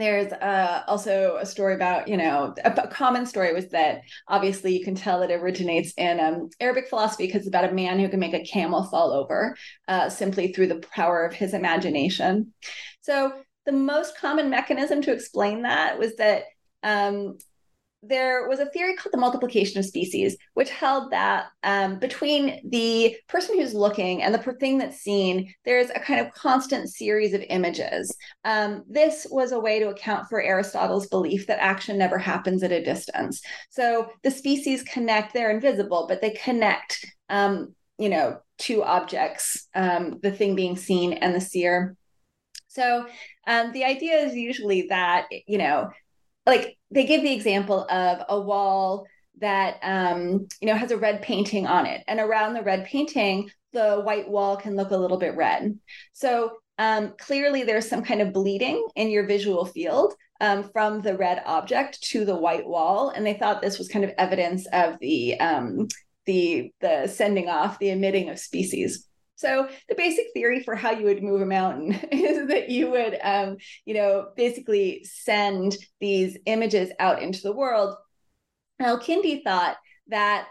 there's 0.00 0.32
uh, 0.32 0.82
also 0.86 1.36
a 1.40 1.46
story 1.46 1.74
about 1.74 2.08
you 2.08 2.16
know 2.16 2.54
a, 2.64 2.70
a, 2.70 2.88
common 2.88 3.26
story 3.26 3.52
was 3.52 3.68
that 3.70 4.02
obviously 4.28 4.76
you 4.76 4.84
can 4.84 4.94
tell 4.94 5.22
it 5.22 5.30
originates 5.30 5.92
in 5.96 6.20
um, 6.20 6.48
arabic 6.60 6.88
philosophy 6.88 7.26
because 7.26 7.40
it's 7.40 7.48
about 7.48 7.70
a 7.70 7.74
man 7.74 7.98
who 7.98 8.08
can 8.08 8.20
make 8.20 8.34
a 8.34 8.44
camel 8.44 8.84
fall 8.84 9.12
over 9.12 9.56
uh, 9.88 10.08
simply 10.08 10.52
through 10.52 10.66
the 10.66 10.82
power 10.92 11.24
of 11.24 11.32
his 11.32 11.54
imagination. 11.54 12.52
So 13.00 13.32
the 13.64 13.72
most 13.72 14.18
common 14.18 14.48
mechanism 14.50 15.02
to 15.02 15.12
explain 15.12 15.62
that 15.62 15.98
was 15.98 16.16
that 16.16 16.44
um, 16.82 17.38
there 18.08 18.48
was 18.48 18.60
a 18.60 18.66
theory 18.66 18.96
called 18.96 19.12
the 19.12 19.18
multiplication 19.18 19.78
of 19.78 19.84
species, 19.84 20.36
which 20.54 20.70
held 20.70 21.10
that 21.10 21.46
um, 21.62 21.98
between 21.98 22.60
the 22.68 23.16
person 23.28 23.58
who's 23.58 23.74
looking 23.74 24.22
and 24.22 24.34
the 24.34 24.54
thing 24.54 24.78
that's 24.78 24.98
seen, 24.98 25.52
there's 25.64 25.90
a 25.90 26.00
kind 26.00 26.20
of 26.20 26.32
constant 26.32 26.88
series 26.88 27.34
of 27.34 27.44
images. 27.48 28.16
Um, 28.44 28.84
this 28.88 29.26
was 29.30 29.52
a 29.52 29.60
way 29.60 29.78
to 29.80 29.88
account 29.88 30.28
for 30.28 30.42
Aristotle's 30.42 31.08
belief 31.08 31.46
that 31.46 31.62
action 31.62 31.98
never 31.98 32.18
happens 32.18 32.62
at 32.62 32.72
a 32.72 32.84
distance. 32.84 33.40
So 33.70 34.10
the 34.22 34.30
species 34.30 34.82
connect, 34.82 35.34
they're 35.34 35.50
invisible, 35.50 36.06
but 36.08 36.20
they 36.20 36.30
connect, 36.30 37.04
um, 37.28 37.74
you 37.98 38.08
know, 38.08 38.40
two 38.58 38.82
objects, 38.82 39.68
um, 39.74 40.18
the 40.22 40.30
thing 40.30 40.54
being 40.54 40.76
seen 40.76 41.12
and 41.14 41.34
the 41.34 41.40
seer. 41.40 41.96
So 42.68 43.06
um, 43.46 43.72
the 43.72 43.84
idea 43.84 44.16
is 44.18 44.34
usually 44.34 44.88
that, 44.88 45.26
you 45.46 45.58
know, 45.58 45.90
like 46.46 46.78
they 46.90 47.04
give 47.04 47.22
the 47.22 47.32
example 47.32 47.86
of 47.90 48.22
a 48.28 48.40
wall 48.40 49.06
that 49.40 49.78
um, 49.82 50.46
you 50.60 50.68
know 50.68 50.74
has 50.74 50.90
a 50.90 50.96
red 50.96 51.22
painting 51.22 51.66
on 51.66 51.86
it. 51.86 52.02
And 52.06 52.20
around 52.20 52.54
the 52.54 52.62
red 52.62 52.84
painting 52.84 53.50
the 53.72 54.00
white 54.00 54.28
wall 54.28 54.56
can 54.56 54.74
look 54.74 54.90
a 54.90 54.96
little 54.96 55.18
bit 55.18 55.36
red. 55.36 55.78
So 56.14 56.58
um, 56.78 57.14
clearly 57.18 57.62
there's 57.62 57.88
some 57.88 58.02
kind 58.02 58.22
of 58.22 58.32
bleeding 58.32 58.86
in 58.96 59.10
your 59.10 59.26
visual 59.26 59.66
field 59.66 60.14
um, 60.40 60.70
from 60.72 61.02
the 61.02 61.16
red 61.16 61.42
object 61.44 62.02
to 62.04 62.24
the 62.24 62.36
white 62.36 62.66
wall. 62.66 63.10
And 63.10 63.24
they 63.26 63.34
thought 63.34 63.60
this 63.60 63.78
was 63.78 63.88
kind 63.88 64.04
of 64.04 64.12
evidence 64.18 64.66
of 64.72 64.98
the 65.00 65.38
um, 65.40 65.88
the 66.24 66.72
the 66.80 67.06
sending 67.06 67.48
off 67.48 67.78
the 67.78 67.90
emitting 67.90 68.30
of 68.30 68.38
species 68.38 69.06
so 69.36 69.68
the 69.88 69.94
basic 69.94 70.26
theory 70.32 70.62
for 70.62 70.74
how 70.74 70.90
you 70.90 71.04
would 71.04 71.22
move 71.22 71.42
a 71.42 71.46
mountain 71.46 71.92
is 72.12 72.48
that 72.48 72.70
you 72.70 72.90
would, 72.90 73.18
um, 73.22 73.58
you 73.84 73.94
know, 73.94 74.28
basically 74.34 75.04
send 75.04 75.76
these 76.00 76.36
images 76.46 76.90
out 76.98 77.22
into 77.22 77.42
the 77.42 77.52
world. 77.52 77.96
Al-Kindi 78.80 79.44
thought 79.44 79.76
that 80.08 80.48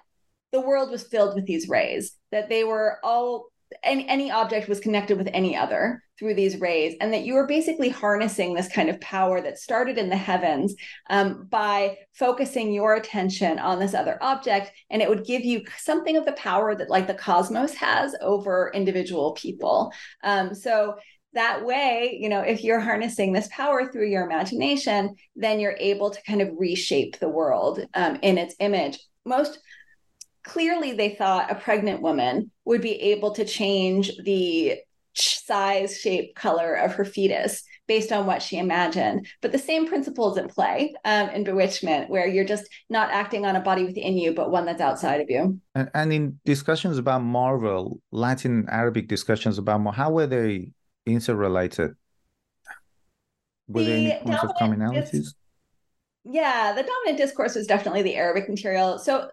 the 0.51 0.61
world 0.61 0.91
was 0.91 1.03
filled 1.03 1.35
with 1.35 1.45
these 1.45 1.67
rays, 1.67 2.15
that 2.31 2.47
they 2.47 2.63
were 2.63 2.99
all 3.03 3.47
any, 3.83 4.07
any 4.07 4.31
object 4.31 4.67
was 4.67 4.79
connected 4.79 5.17
with 5.17 5.29
any 5.33 5.55
other 5.55 6.03
through 6.17 6.33
these 6.33 6.61
rays, 6.61 6.95
and 7.01 7.11
that 7.11 7.23
you 7.25 7.33
were 7.33 7.47
basically 7.47 7.89
harnessing 7.89 8.53
this 8.53 8.69
kind 8.69 8.89
of 8.89 9.01
power 9.01 9.41
that 9.41 9.57
started 9.57 9.97
in 9.97 10.09
the 10.09 10.15
heavens 10.15 10.73
um, 11.09 11.45
by 11.49 11.97
focusing 12.13 12.71
your 12.71 12.95
attention 12.95 13.59
on 13.59 13.79
this 13.79 13.93
other 13.93 14.17
object, 14.21 14.71
and 14.89 15.01
it 15.01 15.09
would 15.09 15.25
give 15.25 15.43
you 15.43 15.61
something 15.77 16.15
of 16.15 16.25
the 16.25 16.31
power 16.33 16.73
that, 16.75 16.89
like 16.89 17.07
the 17.07 17.13
cosmos 17.13 17.73
has 17.73 18.15
over 18.21 18.71
individual 18.73 19.33
people. 19.33 19.91
Um, 20.23 20.55
so 20.55 20.95
that 21.33 21.65
way, 21.65 22.17
you 22.17 22.29
know, 22.29 22.39
if 22.39 22.63
you're 22.63 22.79
harnessing 22.79 23.33
this 23.33 23.49
power 23.51 23.91
through 23.91 24.07
your 24.07 24.23
imagination, 24.23 25.15
then 25.35 25.59
you're 25.59 25.75
able 25.79 26.11
to 26.11 26.23
kind 26.23 26.41
of 26.41 26.49
reshape 26.57 27.19
the 27.19 27.27
world 27.27 27.81
um, 27.93 28.19
in 28.21 28.37
its 28.37 28.55
image. 28.61 28.99
Most 29.25 29.59
clearly 30.45 30.93
they 30.93 31.15
thought 31.15 31.51
a 31.51 31.55
pregnant 31.55 32.01
woman 32.01 32.51
would 32.63 32.81
be 32.81 32.93
able 33.11 33.31
to 33.31 33.45
change 33.45 34.11
the 34.23 34.77
size, 35.13 35.99
shape, 35.99 36.35
color 36.35 36.75
of 36.75 36.93
her 36.93 37.05
fetus 37.05 37.63
based 37.87 38.11
on 38.11 38.25
what 38.25 38.41
she 38.41 38.57
imagined. 38.57 39.27
But 39.41 39.51
the 39.51 39.59
same 39.59 39.87
principles 39.87 40.37
in 40.37 40.47
play 40.47 40.93
um, 41.05 41.29
in 41.29 41.43
bewitchment, 41.43 42.09
where 42.09 42.27
you're 42.27 42.45
just 42.45 42.67
not 42.89 43.11
acting 43.11 43.45
on 43.45 43.55
a 43.55 43.61
body 43.61 43.85
within 43.85 44.17
you, 44.17 44.33
but 44.33 44.51
one 44.51 44.65
that's 44.65 44.81
outside 44.81 45.21
of 45.21 45.29
you. 45.29 45.59
And, 45.73 45.89
and 45.93 46.13
in 46.13 46.39
discussions 46.45 46.97
about 46.97 47.23
Marvel, 47.23 48.01
Latin 48.11 48.65
Arabic 48.69 49.07
discussions 49.07 49.57
about 49.57 49.81
Marvel, 49.81 50.03
how 50.03 50.11
were 50.11 50.27
they 50.27 50.71
interrelated? 51.05 51.95
Were 53.67 53.83
the 53.83 53.87
there 53.87 53.97
any 53.97 54.23
points 54.23 54.43
of 54.43 54.51
commonalities? 54.59 55.27
yeah, 56.27 56.73
the 56.73 56.83
dominant 56.83 57.17
discourse 57.17 57.55
was 57.55 57.67
definitely 57.67 58.01
the 58.01 58.15
Arabic 58.15 58.49
material. 58.49 58.97
So 58.97 59.29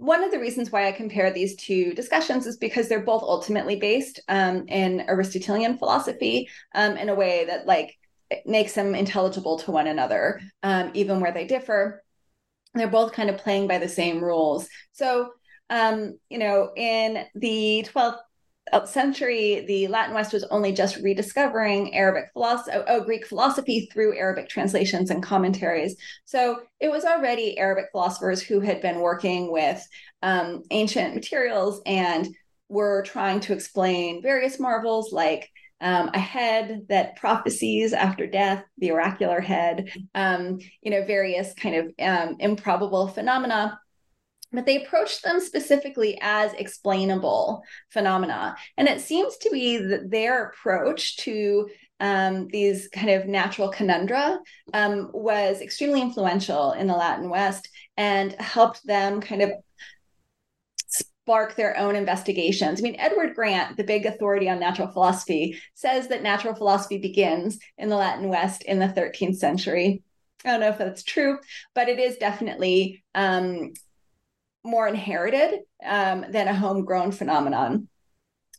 one 0.00 0.24
of 0.24 0.30
the 0.30 0.38
reasons 0.38 0.72
why 0.72 0.88
I 0.88 0.92
compare 0.92 1.30
these 1.30 1.54
two 1.56 1.92
discussions 1.92 2.46
is 2.46 2.56
because 2.56 2.88
they're 2.88 3.04
both 3.04 3.22
ultimately 3.22 3.76
based 3.76 4.18
um, 4.28 4.66
in 4.66 5.04
Aristotelian 5.06 5.76
philosophy 5.76 6.48
um, 6.74 6.96
in 6.96 7.10
a 7.10 7.14
way 7.14 7.44
that 7.44 7.66
like 7.66 7.98
makes 8.46 8.72
them 8.72 8.94
intelligible 8.94 9.58
to 9.58 9.70
one 9.70 9.86
another, 9.86 10.40
um, 10.62 10.90
even 10.94 11.20
where 11.20 11.32
they 11.32 11.44
differ. 11.44 12.02
They're 12.72 12.88
both 12.88 13.12
kind 13.12 13.28
of 13.28 13.36
playing 13.36 13.68
by 13.68 13.76
the 13.76 13.90
same 13.90 14.24
rules. 14.24 14.70
So, 14.92 15.32
um, 15.68 16.18
you 16.30 16.38
know, 16.38 16.70
in 16.74 17.26
the 17.34 17.86
12th 17.92 18.20
century, 18.84 19.64
the 19.66 19.88
Latin 19.88 20.14
West 20.14 20.32
was 20.32 20.44
only 20.44 20.72
just 20.72 20.96
rediscovering 20.98 21.94
Arabic 21.94 22.30
philosophy, 22.32 22.70
oh, 22.74 22.84
oh, 22.86 23.04
Greek 23.04 23.26
philosophy 23.26 23.88
through 23.92 24.16
Arabic 24.16 24.48
translations 24.48 25.10
and 25.10 25.22
commentaries. 25.22 25.96
So 26.24 26.60
it 26.78 26.90
was 26.90 27.04
already 27.04 27.58
Arabic 27.58 27.86
philosophers 27.92 28.40
who 28.40 28.60
had 28.60 28.80
been 28.80 29.00
working 29.00 29.50
with 29.50 29.84
um, 30.22 30.62
ancient 30.70 31.14
materials 31.14 31.80
and 31.84 32.28
were 32.68 33.02
trying 33.02 33.40
to 33.40 33.52
explain 33.52 34.22
various 34.22 34.60
marvels 34.60 35.12
like 35.12 35.50
um, 35.80 36.10
a 36.14 36.18
head 36.18 36.82
that 36.88 37.16
prophesies 37.16 37.92
after 37.92 38.26
death, 38.26 38.64
the 38.78 38.92
oracular 38.92 39.40
head, 39.40 39.90
um, 40.14 40.58
you 40.82 40.90
know, 40.90 41.04
various 41.04 41.54
kind 41.54 41.74
of 41.74 41.92
um, 41.98 42.36
improbable 42.38 43.08
phenomena 43.08 43.80
but 44.52 44.66
they 44.66 44.82
approached 44.82 45.22
them 45.22 45.40
specifically 45.40 46.18
as 46.20 46.52
explainable 46.54 47.62
phenomena. 47.90 48.56
And 48.76 48.88
it 48.88 49.00
seems 49.00 49.36
to 49.38 49.50
be 49.50 49.78
that 49.78 50.10
their 50.10 50.46
approach 50.46 51.16
to 51.18 51.68
um, 52.00 52.48
these 52.48 52.88
kind 52.88 53.10
of 53.10 53.26
natural 53.26 53.70
conundra 53.70 54.38
um, 54.72 55.10
was 55.12 55.60
extremely 55.60 56.00
influential 56.00 56.72
in 56.72 56.86
the 56.86 56.94
Latin 56.94 57.28
West 57.28 57.68
and 57.96 58.32
helped 58.40 58.84
them 58.86 59.20
kind 59.20 59.42
of 59.42 59.50
spark 60.86 61.54
their 61.54 61.76
own 61.76 61.94
investigations. 61.94 62.80
I 62.80 62.82
mean, 62.82 62.96
Edward 62.98 63.34
Grant, 63.34 63.76
the 63.76 63.84
big 63.84 64.06
authority 64.06 64.48
on 64.48 64.58
natural 64.58 64.88
philosophy, 64.88 65.60
says 65.74 66.08
that 66.08 66.22
natural 66.22 66.54
philosophy 66.54 66.98
begins 66.98 67.58
in 67.78 67.88
the 67.88 67.96
Latin 67.96 68.28
West 68.28 68.62
in 68.62 68.78
the 68.78 68.88
13th 68.88 69.36
century. 69.36 70.02
I 70.44 70.52
don't 70.52 70.60
know 70.60 70.68
if 70.70 70.78
that's 70.78 71.02
true, 71.02 71.38
but 71.74 71.88
it 71.88 71.98
is 71.98 72.16
definitely 72.16 73.04
um, 73.14 73.74
more 74.64 74.86
inherited 74.86 75.60
um, 75.84 76.24
than 76.30 76.48
a 76.48 76.54
homegrown 76.54 77.12
phenomenon. 77.12 77.88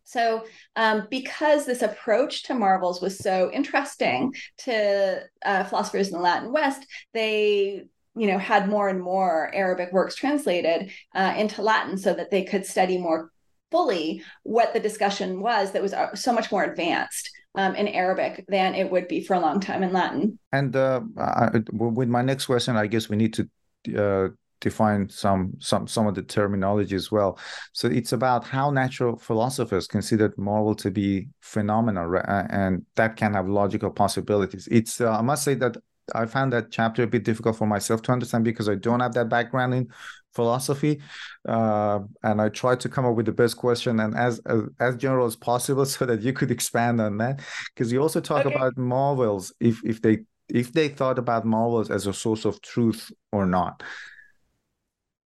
So, 0.04 0.44
um, 0.76 1.08
because 1.10 1.66
this 1.66 1.82
approach 1.82 2.44
to 2.44 2.54
marvels 2.54 3.02
was 3.02 3.18
so 3.18 3.50
interesting 3.54 4.34
to 4.60 5.22
uh, 5.46 5.64
philosophers 5.64 6.08
in 6.08 6.14
the 6.14 6.20
Latin 6.20 6.52
West, 6.52 6.86
they 7.14 7.84
you 8.16 8.28
know 8.28 8.38
had 8.38 8.68
more 8.68 8.90
and 8.90 9.02
more 9.02 9.50
Arabic 9.54 9.94
works 9.94 10.16
translated 10.16 10.92
uh, 11.16 11.34
into 11.38 11.62
Latin 11.62 11.98
so 11.98 12.14
that 12.14 12.30
they 12.30 12.44
could 12.44 12.66
study 12.66 12.98
more 12.98 13.32
fully 13.72 14.22
what 14.44 14.74
the 14.74 14.80
discussion 14.80 15.42
was 15.42 15.72
that 15.72 15.82
was 15.82 15.94
uh, 15.94 16.14
so 16.14 16.34
much 16.34 16.52
more 16.52 16.64
advanced 16.66 17.32
um, 17.56 17.76
in 17.76 17.88
Arabic 17.88 18.46
than 18.48 18.76
it 18.76 18.92
would 18.92 19.08
be 19.08 19.24
for 19.24 19.36
a 19.36 19.40
long 19.40 19.60
time 19.60 19.82
in 19.82 19.94
Latin. 19.94 20.38
And 20.52 20.76
uh, 20.76 21.02
I, 21.18 21.62
with 21.72 22.10
my 22.10 22.22
next 22.22 22.46
question, 22.46 22.76
I 22.76 22.88
guess 22.88 23.10
we 23.10 23.16
need 23.16 23.34
to 23.36 23.50
uh, 23.98 24.30
define 24.62 25.10
some 25.10 25.54
some 25.60 25.88
some 25.88 26.08
of 26.08 26.16
the 26.16 26.22
terminology 26.22 26.96
as 26.96 27.12
well. 27.12 27.38
So 27.74 27.88
it's 27.88 28.14
about 28.14 28.46
how 28.46 28.72
natural 28.72 29.18
philosophers 29.18 29.88
considered 29.88 30.38
Marvel 30.38 30.76
to 30.76 30.90
be 30.90 31.28
phenomenal, 31.42 32.16
and 32.50 32.86
that 32.96 33.18
can 33.18 33.34
have 33.34 33.50
logical 33.50 33.92
possibilities. 33.92 34.68
It's 34.72 35.02
uh, 35.02 35.12
I 35.12 35.22
must 35.22 35.44
say 35.44 35.56
that 35.56 35.76
I 36.16 36.26
found 36.26 36.54
that 36.54 36.72
chapter 36.72 37.04
a 37.04 37.08
bit 37.08 37.24
difficult 37.24 37.58
for 37.58 37.68
myself 37.68 38.02
to 38.04 38.12
understand 38.12 38.44
because 38.44 38.70
I 38.70 38.76
don't 38.76 39.00
have 39.00 39.14
that 39.14 39.30
background 39.30 39.74
in 39.74 39.88
philosophy, 40.34 41.02
uh, 41.48 42.00
and 42.24 42.42
I 42.42 42.50
tried 42.50 42.80
to 42.82 42.90
come 42.90 43.06
up 43.06 43.16
with 43.16 43.26
the 43.26 43.32
best 43.32 43.58
question 43.58 44.00
and 44.00 44.16
as 44.16 44.40
as, 44.46 44.62
as 44.80 44.96
general 44.96 45.26
as 45.26 45.36
possible 45.36 45.86
so 45.96 46.06
that 46.06 46.22
you 46.22 46.34
could 46.34 46.52
expand 46.52 47.02
on 47.02 47.18
that. 47.18 47.42
Because 47.74 47.92
you 47.92 48.02
also 48.02 48.22
talk 48.22 48.46
okay. 48.46 48.56
about 48.56 48.78
marvels 48.78 49.54
if 49.60 49.82
if 49.84 50.02
they 50.02 50.20
if 50.50 50.74
they 50.74 50.90
thought 50.90 51.18
about 51.18 51.46
marvels 51.46 51.90
as 51.90 52.08
a 52.08 52.14
source 52.14 52.46
of 52.46 52.62
truth 52.62 53.12
or 53.32 53.46
not. 53.46 53.84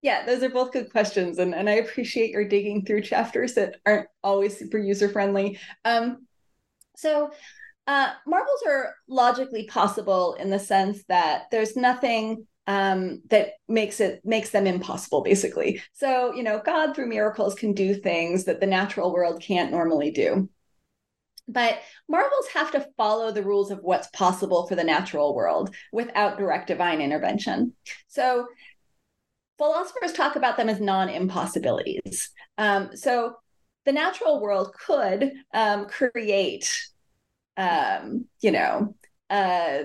Yeah, 0.05 0.23
those 0.23 0.43
are 0.43 0.49
both 0.49 0.71
good 0.71 0.91
questions, 0.91 1.39
and 1.39 1.55
and 1.55 1.67
I 1.67 1.77
appreciate 1.77 2.29
your 2.29 2.47
digging 2.47 2.85
through 2.85 3.01
chapters 3.01 3.55
that 3.55 3.77
aren't 3.87 4.07
always 4.23 4.55
super 4.55 4.77
user 4.77 5.09
friendly. 5.09 5.57
Um, 5.83 6.27
so 6.95 7.31
uh, 7.87 8.11
marvels 8.27 8.61
are 8.67 8.93
logically 9.09 9.65
possible 9.65 10.35
in 10.35 10.51
the 10.51 10.59
sense 10.59 11.03
that 11.09 11.45
there's 11.49 11.75
nothing 11.75 12.45
um, 12.67 13.23
that 13.31 13.53
makes 13.67 13.99
it 13.99 14.21
makes 14.23 14.51
them 14.51 14.67
impossible, 14.67 15.23
basically. 15.23 15.81
So 15.93 16.35
you 16.35 16.43
know, 16.43 16.61
God 16.63 16.93
through 16.93 17.09
miracles 17.09 17.55
can 17.55 17.73
do 17.73 17.95
things 17.95 18.43
that 18.43 18.59
the 18.59 18.67
natural 18.67 19.11
world 19.11 19.41
can't 19.41 19.71
normally 19.71 20.11
do. 20.11 20.47
But 21.47 21.79
marvels 22.07 22.47
have 22.53 22.69
to 22.73 22.87
follow 22.95 23.31
the 23.31 23.43
rules 23.43 23.71
of 23.71 23.79
what's 23.81 24.07
possible 24.09 24.67
for 24.67 24.75
the 24.75 24.83
natural 24.83 25.33
world 25.33 25.73
without 25.91 26.37
direct 26.37 26.67
divine 26.67 27.01
intervention. 27.01 27.73
So 28.07 28.45
philosophers 29.57 30.13
talk 30.13 30.35
about 30.35 30.57
them 30.57 30.69
as 30.69 30.79
non-impossibilities. 30.79 32.29
Um, 32.57 32.95
so 32.95 33.35
the 33.85 33.91
natural 33.91 34.41
world 34.41 34.73
could 34.73 35.31
um, 35.53 35.87
create 35.87 36.69
um, 37.57 38.25
you 38.41 38.51
know, 38.51 38.95
uh, 39.29 39.83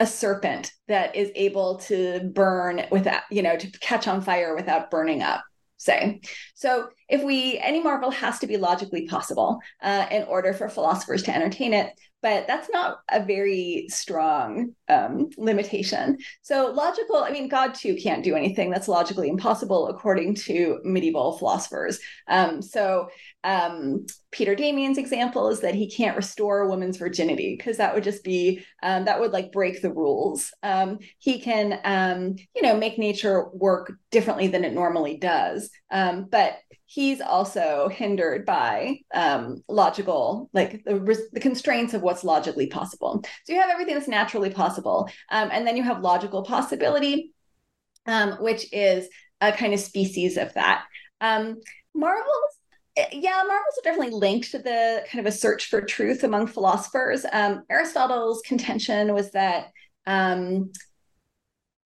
a 0.00 0.06
serpent 0.06 0.72
that 0.88 1.14
is 1.14 1.30
able 1.34 1.76
to 1.76 2.20
burn 2.34 2.84
without, 2.90 3.22
you 3.30 3.42
know, 3.42 3.56
to 3.56 3.70
catch 3.78 4.08
on 4.08 4.20
fire 4.20 4.56
without 4.56 4.90
burning 4.90 5.22
up 5.22 5.42
say. 5.76 6.20
So 6.54 6.88
if 7.08 7.22
we, 7.22 7.58
any 7.58 7.82
marvel 7.82 8.10
has 8.10 8.38
to 8.38 8.46
be 8.46 8.56
logically 8.56 9.06
possible 9.06 9.58
uh, 9.82 10.06
in 10.10 10.22
order 10.24 10.52
for 10.52 10.68
philosophers 10.68 11.22
to 11.24 11.34
entertain 11.34 11.74
it 11.74 11.90
but 12.24 12.46
that's 12.46 12.70
not 12.70 13.00
a 13.10 13.22
very 13.22 13.84
strong 13.90 14.74
um, 14.88 15.28
limitation. 15.36 16.16
So, 16.40 16.72
logical, 16.72 17.16
I 17.16 17.30
mean, 17.30 17.48
God 17.48 17.74
too 17.74 17.96
can't 17.96 18.24
do 18.24 18.34
anything 18.34 18.70
that's 18.70 18.88
logically 18.88 19.28
impossible, 19.28 19.88
according 19.88 20.36
to 20.36 20.80
medieval 20.84 21.36
philosophers. 21.36 22.00
Um, 22.26 22.62
so, 22.62 23.10
um, 23.44 24.06
Peter 24.30 24.54
Damian's 24.54 24.96
example 24.96 25.50
is 25.50 25.60
that 25.60 25.74
he 25.74 25.90
can't 25.90 26.16
restore 26.16 26.60
a 26.60 26.68
woman's 26.68 26.96
virginity 26.96 27.56
because 27.58 27.76
that 27.76 27.94
would 27.94 28.04
just 28.04 28.24
be, 28.24 28.64
um, 28.82 29.04
that 29.04 29.20
would 29.20 29.32
like 29.32 29.52
break 29.52 29.82
the 29.82 29.92
rules. 29.92 30.50
Um, 30.62 31.00
he 31.18 31.38
can, 31.38 31.78
um, 31.84 32.36
you 32.56 32.62
know, 32.62 32.74
make 32.74 32.98
nature 32.98 33.50
work 33.50 33.92
differently 34.10 34.46
than 34.48 34.64
it 34.64 34.72
normally 34.72 35.18
does. 35.18 35.68
but 35.90 36.56
he's 36.86 37.20
also 37.20 37.88
hindered 37.88 38.44
by 38.44 38.98
um, 39.12 39.62
logical, 39.68 40.50
like 40.52 40.84
the, 40.84 41.28
the 41.32 41.40
constraints 41.40 41.94
of 41.94 42.02
what's 42.02 42.24
logically 42.24 42.66
possible. 42.66 43.22
So 43.44 43.52
you 43.52 43.60
have 43.60 43.70
everything 43.70 43.94
that's 43.94 44.08
naturally 44.08 44.50
possible. 44.50 45.08
Um, 45.30 45.48
and 45.50 45.66
then 45.66 45.76
you 45.76 45.82
have 45.82 46.02
logical 46.02 46.42
possibility, 46.44 47.32
um, 48.06 48.32
which 48.40 48.66
is 48.72 49.08
a 49.40 49.52
kind 49.52 49.72
of 49.72 49.80
species 49.80 50.36
of 50.36 50.52
that. 50.54 50.84
Um, 51.20 51.60
marvels 51.94 52.58
eh, 52.96 53.06
yeah, 53.12 53.42
marvels 53.46 53.78
are 53.78 53.84
definitely 53.84 54.18
linked 54.18 54.50
to 54.50 54.58
the 54.58 55.04
kind 55.10 55.26
of 55.26 55.32
a 55.32 55.36
search 55.36 55.66
for 55.66 55.80
truth 55.80 56.22
among 56.22 56.48
philosophers. 56.48 57.24
Um, 57.32 57.64
Aristotle's 57.70 58.42
contention 58.42 59.14
was 59.14 59.30
that 59.32 59.68
um, 60.06 60.70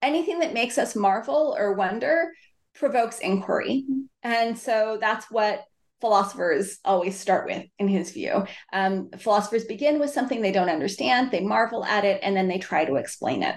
anything 0.01 0.39
that 0.39 0.53
makes 0.53 0.77
us 0.77 0.95
marvel 0.95 1.55
or 1.57 1.73
wonder 1.73 2.31
provokes 2.79 3.19
inquiry. 3.19 3.85
And 4.23 4.57
so 4.57 4.97
that's 4.99 5.29
what 5.29 5.65
philosophers 6.01 6.79
always 6.85 7.19
start 7.19 7.45
with, 7.45 7.65
in 7.77 7.87
his 7.87 8.11
view. 8.11 8.45
Um, 8.71 9.09
philosophers 9.19 9.65
begin 9.65 9.99
with 9.99 10.11
something 10.11 10.41
they 10.41 10.53
don't 10.53 10.69
understand, 10.69 11.29
they 11.29 11.41
marvel 11.41 11.83
at 11.83 12.05
it, 12.05 12.21
and 12.23 12.35
then 12.35 12.47
they 12.47 12.57
try 12.57 12.85
to 12.85 12.95
explain 12.95 13.43
it. 13.43 13.55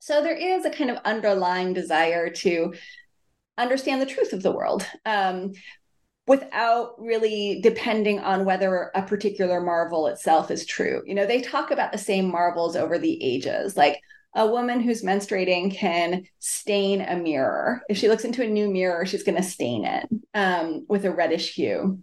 So 0.00 0.22
there 0.22 0.36
is 0.36 0.64
a 0.64 0.70
kind 0.70 0.90
of 0.90 0.98
underlying 1.04 1.72
desire 1.72 2.28
to 2.30 2.74
understand 3.56 4.02
the 4.02 4.06
truth 4.06 4.32
of 4.32 4.42
the 4.42 4.52
world. 4.52 4.84
Um, 5.06 5.52
without 6.26 6.94
really 6.98 7.60
depending 7.62 8.20
on 8.20 8.44
whether 8.44 8.92
a 8.94 9.02
particular 9.02 9.60
marvel 9.60 10.06
itself 10.06 10.50
is 10.50 10.64
true. 10.64 11.02
You 11.04 11.14
know, 11.14 11.26
they 11.26 11.40
talk 11.40 11.70
about 11.72 11.90
the 11.90 11.98
same 11.98 12.30
marvels 12.30 12.76
over 12.76 12.98
the 12.98 13.22
ages, 13.22 13.76
like 13.76 14.00
a 14.34 14.46
woman 14.46 14.80
who's 14.80 15.02
menstruating 15.02 15.74
can 15.74 16.24
stain 16.38 17.02
a 17.02 17.16
mirror. 17.16 17.82
If 17.88 17.98
she 17.98 18.08
looks 18.08 18.24
into 18.24 18.42
a 18.42 18.48
new 18.48 18.70
mirror, 18.70 19.04
she's 19.04 19.24
going 19.24 19.36
to 19.36 19.42
stain 19.42 19.84
it 19.84 20.08
um, 20.34 20.86
with 20.88 21.04
a 21.04 21.10
reddish 21.10 21.54
hue. 21.54 21.98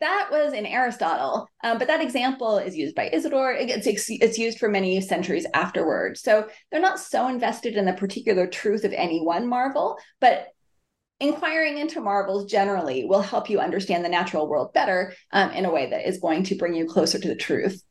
That 0.00 0.28
was 0.30 0.54
in 0.54 0.64
Aristotle, 0.64 1.46
um, 1.62 1.76
but 1.76 1.88
that 1.88 2.00
example 2.00 2.56
is 2.56 2.74
used 2.74 2.94
by 2.94 3.10
Isidore. 3.12 3.52
It's, 3.52 3.86
it's 3.86 4.38
used 4.38 4.58
for 4.58 4.70
many 4.70 4.98
centuries 5.02 5.46
afterward. 5.52 6.16
So 6.16 6.48
they're 6.70 6.80
not 6.80 6.98
so 6.98 7.28
invested 7.28 7.74
in 7.74 7.84
the 7.84 7.92
particular 7.92 8.46
truth 8.46 8.84
of 8.84 8.94
any 8.94 9.20
one 9.20 9.46
marvel, 9.46 9.98
but 10.18 10.48
inquiring 11.18 11.76
into 11.76 12.00
marvels 12.00 12.50
generally 12.50 13.04
will 13.04 13.20
help 13.20 13.50
you 13.50 13.60
understand 13.60 14.02
the 14.02 14.08
natural 14.08 14.48
world 14.48 14.72
better 14.72 15.12
um, 15.32 15.50
in 15.50 15.66
a 15.66 15.70
way 15.70 15.90
that 15.90 16.08
is 16.08 16.18
going 16.18 16.44
to 16.44 16.54
bring 16.54 16.74
you 16.74 16.86
closer 16.86 17.18
to 17.18 17.28
the 17.28 17.36
truth. 17.36 17.82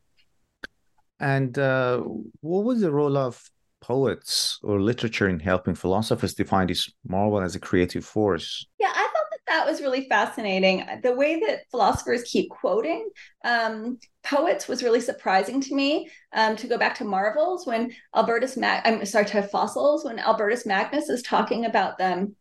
And 1.20 1.58
uh, 1.58 2.00
what 2.42 2.64
was 2.64 2.82
the 2.82 2.92
role 2.92 3.18
of 3.18 3.42
poets 3.82 4.60
or 4.64 4.80
literature 4.82 5.28
in 5.28 5.40
helping 5.40 5.76
philosophers 5.76 6.34
define 6.34 6.68
this 6.68 6.92
marvel 7.08 7.42
as 7.42 7.56
a 7.56 7.60
creative 7.60 8.06
force? 8.06 8.66
Yeah, 8.80 8.92
I 8.94 9.02
thought 9.02 9.30
that 9.32 9.40
that 9.48 9.66
was 9.66 9.82
really 9.82 10.08
fascinating. 10.08 10.86
The 11.04 11.14
way 11.14 11.40
that 11.48 11.70
philosophers 11.72 12.24
keep 12.24 12.50
quoting 12.50 13.10
um, 13.44 14.00
poets 14.24 14.68
was 14.68 14.84
really 14.84 15.02
surprising 15.02 15.62
to 15.62 15.76
me. 15.76 16.10
Um, 16.34 16.56
to 16.58 16.68
go 16.68 16.78
back 16.78 16.96
to 16.96 17.06
marvels, 17.06 17.66
when 17.66 17.92
Albertus 18.16 18.56
Mag, 18.56 18.82
I'm 18.86 19.06
sorry, 19.06 19.26
to 19.26 19.42
fossils, 19.44 20.06
when 20.06 20.20
Albertus 20.20 20.66
Magnus 20.66 21.10
is 21.10 21.24
talking 21.24 21.66
about 21.66 21.98
them 21.98 22.36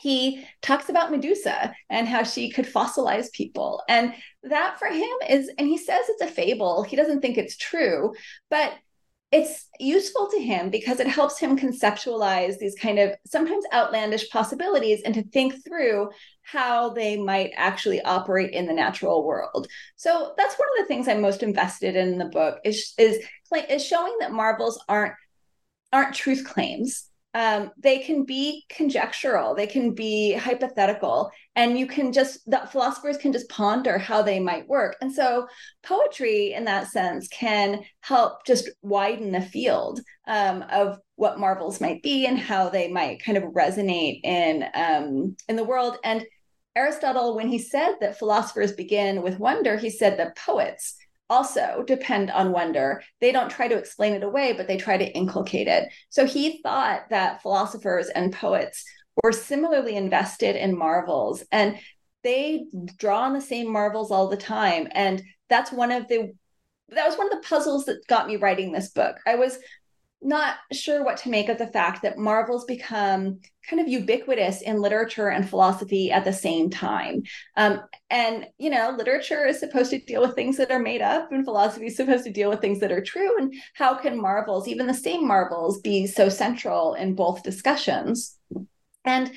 he 0.00 0.44
talks 0.62 0.88
about 0.88 1.10
Medusa 1.10 1.74
and 1.90 2.08
how 2.08 2.22
she 2.22 2.50
could 2.50 2.66
fossilize 2.66 3.32
people. 3.32 3.82
And 3.88 4.14
that 4.44 4.78
for 4.78 4.88
him 4.88 5.10
is, 5.28 5.50
and 5.58 5.66
he 5.66 5.78
says 5.78 6.06
it's 6.08 6.22
a 6.22 6.26
fable. 6.26 6.82
He 6.82 6.96
doesn't 6.96 7.20
think 7.20 7.36
it's 7.36 7.56
true, 7.56 8.14
but 8.50 8.72
it's 9.30 9.68
useful 9.78 10.28
to 10.30 10.40
him 10.40 10.70
because 10.70 11.00
it 11.00 11.06
helps 11.06 11.38
him 11.38 11.58
conceptualize 11.58 12.58
these 12.58 12.74
kind 12.74 12.98
of 12.98 13.14
sometimes 13.26 13.64
outlandish 13.74 14.30
possibilities 14.30 15.02
and 15.02 15.14
to 15.14 15.22
think 15.22 15.54
through 15.66 16.08
how 16.42 16.90
they 16.90 17.18
might 17.18 17.50
actually 17.54 18.00
operate 18.00 18.52
in 18.52 18.66
the 18.66 18.72
natural 18.72 19.26
world. 19.26 19.68
So 19.96 20.32
that's 20.38 20.58
one 20.58 20.68
of 20.72 20.82
the 20.82 20.88
things 20.88 21.08
I'm 21.08 21.20
most 21.20 21.42
invested 21.42 21.94
in, 21.94 22.14
in 22.14 22.18
the 22.18 22.24
book 22.24 22.60
is 22.64 22.94
is 22.96 23.18
is 23.68 23.84
showing 23.84 24.16
that 24.20 24.32
marvels 24.32 24.82
aren't 24.88 25.14
aren't 25.92 26.14
truth 26.14 26.46
claims 26.46 27.08
um, 27.38 27.70
they 27.78 28.00
can 28.00 28.24
be 28.24 28.64
conjectural, 28.68 29.54
they 29.54 29.68
can 29.68 29.94
be 29.94 30.32
hypothetical, 30.32 31.30
and 31.54 31.78
you 31.78 31.86
can 31.86 32.12
just, 32.12 32.40
the 32.50 32.68
philosophers 32.72 33.16
can 33.16 33.32
just 33.32 33.48
ponder 33.48 33.96
how 33.96 34.22
they 34.22 34.40
might 34.40 34.66
work. 34.66 34.96
And 35.00 35.12
so, 35.12 35.46
poetry, 35.84 36.52
in 36.54 36.64
that 36.64 36.88
sense, 36.88 37.28
can 37.28 37.84
help 38.00 38.44
just 38.44 38.68
widen 38.82 39.30
the 39.30 39.40
field 39.40 40.00
um, 40.26 40.64
of 40.68 40.98
what 41.14 41.38
marvels 41.38 41.80
might 41.80 42.02
be 42.02 42.26
and 42.26 42.36
how 42.36 42.70
they 42.70 42.90
might 42.90 43.22
kind 43.22 43.38
of 43.38 43.44
resonate 43.44 44.18
in 44.24 44.64
um, 44.74 45.36
in 45.48 45.54
the 45.54 45.62
world. 45.62 45.96
And 46.02 46.24
Aristotle, 46.74 47.36
when 47.36 47.46
he 47.46 47.60
said 47.60 47.94
that 48.00 48.18
philosophers 48.18 48.72
begin 48.72 49.22
with 49.22 49.38
wonder, 49.38 49.76
he 49.76 49.90
said 49.90 50.18
that 50.18 50.36
poets 50.36 50.96
also 51.30 51.84
depend 51.86 52.30
on 52.30 52.52
wonder. 52.52 53.02
They 53.20 53.32
don't 53.32 53.50
try 53.50 53.68
to 53.68 53.76
explain 53.76 54.14
it 54.14 54.22
away, 54.22 54.52
but 54.52 54.66
they 54.66 54.76
try 54.76 54.96
to 54.96 55.12
inculcate 55.12 55.68
it. 55.68 55.88
So 56.10 56.26
he 56.26 56.60
thought 56.62 57.10
that 57.10 57.42
philosophers 57.42 58.08
and 58.08 58.32
poets 58.32 58.84
were 59.22 59.32
similarly 59.32 59.96
invested 59.96 60.56
in 60.56 60.78
marvels 60.78 61.42
and 61.50 61.78
they 62.24 62.66
draw 62.96 63.22
on 63.22 63.32
the 63.32 63.40
same 63.40 63.70
marvels 63.70 64.10
all 64.10 64.28
the 64.28 64.36
time. 64.36 64.88
And 64.92 65.22
that's 65.48 65.72
one 65.72 65.92
of 65.92 66.08
the 66.08 66.32
that 66.90 67.06
was 67.06 67.18
one 67.18 67.26
of 67.26 67.42
the 67.42 67.46
puzzles 67.46 67.84
that 67.84 68.06
got 68.06 68.26
me 68.26 68.36
writing 68.36 68.72
this 68.72 68.88
book. 68.88 69.16
I 69.26 69.34
was 69.34 69.58
not 70.20 70.56
sure 70.72 71.04
what 71.04 71.18
to 71.18 71.30
make 71.30 71.48
of 71.48 71.58
the 71.58 71.66
fact 71.68 72.02
that 72.02 72.18
marvels 72.18 72.64
become 72.64 73.40
kind 73.68 73.80
of 73.80 73.86
ubiquitous 73.86 74.62
in 74.62 74.80
literature 74.80 75.28
and 75.28 75.48
philosophy 75.48 76.10
at 76.10 76.24
the 76.24 76.32
same 76.32 76.70
time. 76.70 77.22
Um, 77.56 77.80
and, 78.10 78.46
you 78.58 78.70
know, 78.70 78.94
literature 78.96 79.46
is 79.46 79.60
supposed 79.60 79.90
to 79.90 80.00
deal 80.00 80.22
with 80.22 80.34
things 80.34 80.56
that 80.56 80.70
are 80.70 80.80
made 80.80 81.02
up, 81.02 81.30
and 81.30 81.44
philosophy 81.44 81.86
is 81.86 81.96
supposed 81.96 82.24
to 82.24 82.32
deal 82.32 82.50
with 82.50 82.60
things 82.60 82.80
that 82.80 82.92
are 82.92 83.02
true. 83.02 83.38
And 83.38 83.54
how 83.74 83.94
can 83.94 84.20
marvels, 84.20 84.66
even 84.66 84.86
the 84.86 84.94
same 84.94 85.26
marvels, 85.26 85.80
be 85.80 86.06
so 86.06 86.28
central 86.28 86.94
in 86.94 87.14
both 87.14 87.42
discussions? 87.42 88.36
And 89.04 89.30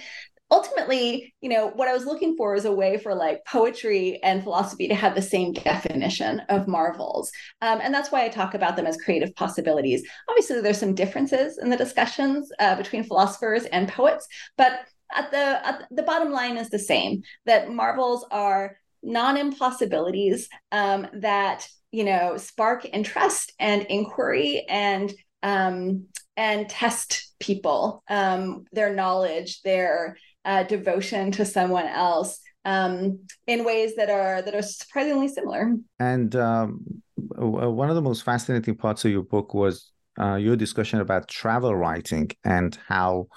ultimately, 0.51 1.33
you 1.41 1.49
know, 1.49 1.69
what 1.69 1.87
I 1.87 1.93
was 1.93 2.05
looking 2.05 2.35
for 2.35 2.53
was 2.53 2.65
a 2.65 2.71
way 2.71 2.97
for 2.97 3.15
like 3.15 3.43
poetry 3.45 4.19
and 4.21 4.43
philosophy 4.43 4.87
to 4.89 4.95
have 4.95 5.15
the 5.15 5.21
same 5.21 5.53
definition 5.53 6.41
of 6.49 6.67
marvels. 6.67 7.31
Um, 7.61 7.79
and 7.81 7.93
that's 7.93 8.11
why 8.11 8.25
I 8.25 8.29
talk 8.29 8.53
about 8.53 8.75
them 8.75 8.85
as 8.85 8.97
creative 8.97 9.33
possibilities. 9.35 10.03
Obviously, 10.29 10.61
there's 10.61 10.77
some 10.77 10.93
differences 10.93 11.57
in 11.57 11.69
the 11.69 11.77
discussions 11.77 12.51
uh, 12.59 12.75
between 12.75 13.03
philosophers 13.03 13.63
and 13.65 13.87
poets, 13.87 14.27
but 14.57 14.81
at 15.15 15.31
the, 15.31 15.67
at 15.67 15.87
the 15.89 16.03
bottom 16.03 16.31
line 16.31 16.57
is 16.57 16.69
the 16.69 16.79
same 16.79 17.23
that 17.45 17.71
marvels 17.71 18.25
are 18.31 18.77
non-impossibilities 19.03 20.47
um, 20.71 21.07
that 21.13 21.67
you 21.91 22.03
know 22.03 22.37
spark 22.37 22.85
interest 22.85 23.51
and 23.59 23.83
inquiry 23.89 24.65
and 24.69 25.13
um, 25.43 26.05
and 26.37 26.69
test 26.69 27.33
people 27.39 28.03
um, 28.09 28.65
their 28.71 28.93
knowledge 28.93 29.61
their 29.63 30.17
uh, 30.45 30.63
devotion 30.63 31.31
to 31.31 31.45
someone 31.45 31.87
else 31.87 32.39
um, 32.65 33.19
in 33.47 33.63
ways 33.63 33.95
that 33.95 34.09
are 34.09 34.41
that 34.41 34.55
are 34.55 34.61
surprisingly 34.61 35.27
similar. 35.27 35.75
And 35.99 36.35
um, 36.35 37.01
one 37.15 37.89
of 37.89 37.95
the 37.95 38.01
most 38.01 38.23
fascinating 38.23 38.75
parts 38.75 39.05
of 39.05 39.11
your 39.11 39.23
book 39.23 39.53
was 39.53 39.91
uh, 40.19 40.35
your 40.35 40.55
discussion 40.55 40.99
about 40.99 41.27
travel 41.27 41.75
writing 41.75 42.29
and 42.43 42.77
how 42.87 43.27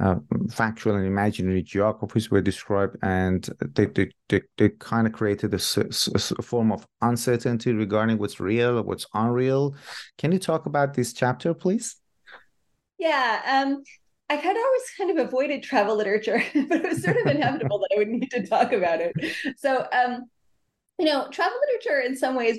uh, 0.00 0.16
factual 0.50 0.96
and 0.96 1.06
imaginary 1.06 1.62
geographies 1.62 2.30
were 2.30 2.40
described, 2.40 2.96
and 3.02 3.48
they 3.74 3.86
they, 3.86 4.10
they, 4.28 4.42
they 4.58 4.68
kind 4.70 5.06
of 5.06 5.12
created 5.12 5.54
a, 5.54 5.56
a, 5.56 6.42
form 6.42 6.72
of 6.72 6.84
uncertainty 7.00 7.72
regarding 7.72 8.18
what's 8.18 8.40
real 8.40 8.78
or 8.78 8.82
what's 8.82 9.06
unreal. 9.14 9.76
Can 10.18 10.32
you 10.32 10.40
talk 10.40 10.66
about 10.66 10.94
this 10.94 11.12
chapter, 11.12 11.54
please? 11.54 11.96
Yeah. 12.98 13.64
Um, 13.66 13.84
I 14.30 14.34
had 14.34 14.56
always 14.56 14.82
kind 14.96 15.10
of 15.10 15.26
avoided 15.26 15.62
travel 15.62 15.96
literature, 15.96 16.42
but 16.54 16.84
it 16.84 16.88
was 16.88 17.02
sort 17.02 17.16
of 17.16 17.26
inevitable 17.26 17.78
that 17.78 17.94
I 17.94 17.98
would 17.98 18.08
need 18.08 18.30
to 18.30 18.46
talk 18.46 18.72
about 18.72 19.00
it. 19.00 19.12
So, 19.58 19.86
um, 19.92 20.24
you 20.98 21.06
know, 21.06 21.28
travel 21.30 21.58
literature 21.68 22.00
in 22.00 22.16
some 22.16 22.34
ways 22.34 22.58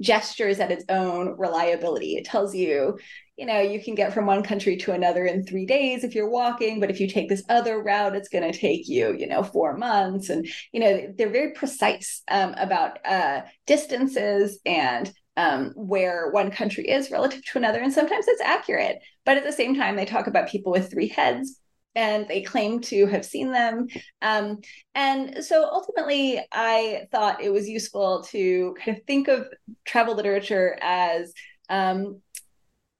gestures 0.00 0.60
at 0.60 0.70
its 0.70 0.84
own 0.88 1.36
reliability. 1.38 2.16
It 2.16 2.24
tells 2.24 2.54
you, 2.54 2.98
you 3.36 3.46
know, 3.46 3.60
you 3.60 3.82
can 3.82 3.94
get 3.94 4.12
from 4.12 4.26
one 4.26 4.42
country 4.42 4.76
to 4.78 4.92
another 4.92 5.26
in 5.26 5.44
three 5.44 5.66
days 5.66 6.04
if 6.04 6.14
you're 6.14 6.30
walking, 6.30 6.80
but 6.80 6.90
if 6.90 7.00
you 7.00 7.08
take 7.08 7.28
this 7.28 7.44
other 7.48 7.82
route, 7.82 8.14
it's 8.14 8.28
going 8.28 8.50
to 8.50 8.56
take 8.56 8.88
you, 8.88 9.14
you 9.16 9.26
know, 9.26 9.42
four 9.42 9.76
months. 9.76 10.28
And, 10.28 10.46
you 10.72 10.80
know, 10.80 11.12
they're 11.16 11.30
very 11.30 11.52
precise 11.52 12.22
um, 12.28 12.54
about 12.56 13.04
uh, 13.04 13.42
distances 13.66 14.60
and 14.64 15.12
um, 15.38 15.72
where 15.76 16.30
one 16.32 16.50
country 16.50 16.86
is 16.88 17.12
relative 17.12 17.44
to 17.44 17.58
another. 17.58 17.78
And 17.78 17.92
sometimes 17.92 18.26
it's 18.26 18.42
accurate. 18.42 18.98
But 19.24 19.36
at 19.36 19.44
the 19.44 19.52
same 19.52 19.76
time, 19.76 19.94
they 19.94 20.04
talk 20.04 20.26
about 20.26 20.48
people 20.48 20.72
with 20.72 20.90
three 20.90 21.06
heads 21.06 21.60
and 21.94 22.26
they 22.26 22.42
claim 22.42 22.80
to 22.80 23.06
have 23.06 23.24
seen 23.24 23.52
them. 23.52 23.86
Um, 24.20 24.58
and 24.96 25.44
so 25.44 25.64
ultimately, 25.64 26.44
I 26.52 27.06
thought 27.12 27.40
it 27.40 27.52
was 27.52 27.68
useful 27.68 28.24
to 28.30 28.74
kind 28.84 28.98
of 28.98 29.04
think 29.04 29.28
of 29.28 29.46
travel 29.84 30.16
literature 30.16 30.76
as 30.82 31.32
um, 31.70 32.20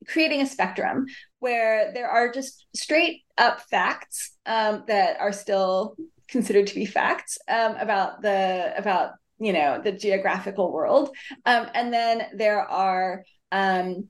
creating 0.06 0.40
a 0.40 0.46
spectrum 0.46 1.06
where 1.40 1.92
there 1.92 2.08
are 2.08 2.32
just 2.32 2.66
straight 2.74 3.22
up 3.36 3.62
facts 3.62 4.30
um, 4.46 4.84
that 4.86 5.18
are 5.18 5.32
still 5.32 5.96
considered 6.28 6.68
to 6.68 6.74
be 6.74 6.86
facts 6.86 7.36
um, 7.48 7.74
about 7.76 8.22
the 8.22 8.74
about 8.76 9.14
you 9.38 9.52
know 9.52 9.80
the 9.82 9.92
geographical 9.92 10.72
world. 10.72 11.16
Um, 11.46 11.68
and 11.74 11.92
then 11.92 12.22
there 12.34 12.60
are 12.60 13.24
um, 13.52 14.08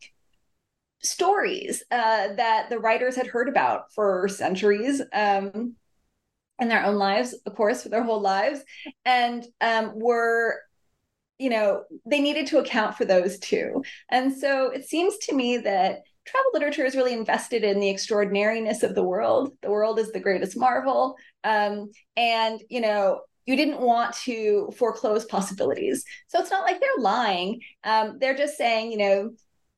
stories 1.03 1.83
uh, 1.91 2.35
that 2.35 2.71
the 2.71 2.79
writers 2.79 3.17
had 3.17 3.27
heard 3.27 3.49
about 3.49 3.93
for 3.95 4.29
centuries 4.29 5.03
um, 5.13 5.75
in 6.61 6.69
their 6.69 6.85
own 6.85 6.97
lives 6.97 7.35
of 7.47 7.55
course 7.55 7.85
for 7.85 7.89
their 7.89 8.03
whole 8.03 8.21
lives 8.21 8.61
and 9.05 9.45
um, 9.61 9.93
were 9.95 10.57
you 11.39 11.51
know 11.51 11.85
they 12.05 12.21
needed 12.21 12.49
to 12.49 12.59
account 12.59 12.97
for 12.97 13.05
those 13.05 13.39
too. 13.39 13.83
And 14.11 14.37
so 14.37 14.71
it 14.71 14.89
seems 14.89 15.17
to 15.19 15.35
me 15.35 15.59
that 15.59 16.03
travel 16.27 16.51
literature 16.53 16.85
is 16.85 16.97
really 16.97 17.15
invested 17.15 17.65
in 17.65 17.81
the 17.81 17.89
extraordinariness 17.89 18.83
of 18.83 18.95
the 18.95 19.03
world. 19.03 19.57
The 19.63 19.71
world 19.71 19.99
is 19.99 20.13
the 20.13 20.21
greatest 20.21 20.59
marvel. 20.59 21.17
Um, 21.45 21.91
and 22.17 22.61
you 22.69 22.81
know 22.81 23.21
you 23.49 23.57
didn't 23.57 23.81
want 23.81 24.15
to 24.15 24.71
foreclose 24.77 25.25
possibilities. 25.25 26.05
So 26.27 26.39
it's 26.39 26.51
not 26.51 26.65
like 26.65 26.81
they're 26.81 26.91
lying. 27.03 27.63
Um, 27.83 28.19
they're 28.21 28.37
just 28.37 28.59
saying, 28.59 28.93
you 28.93 28.99
know, 28.99 29.31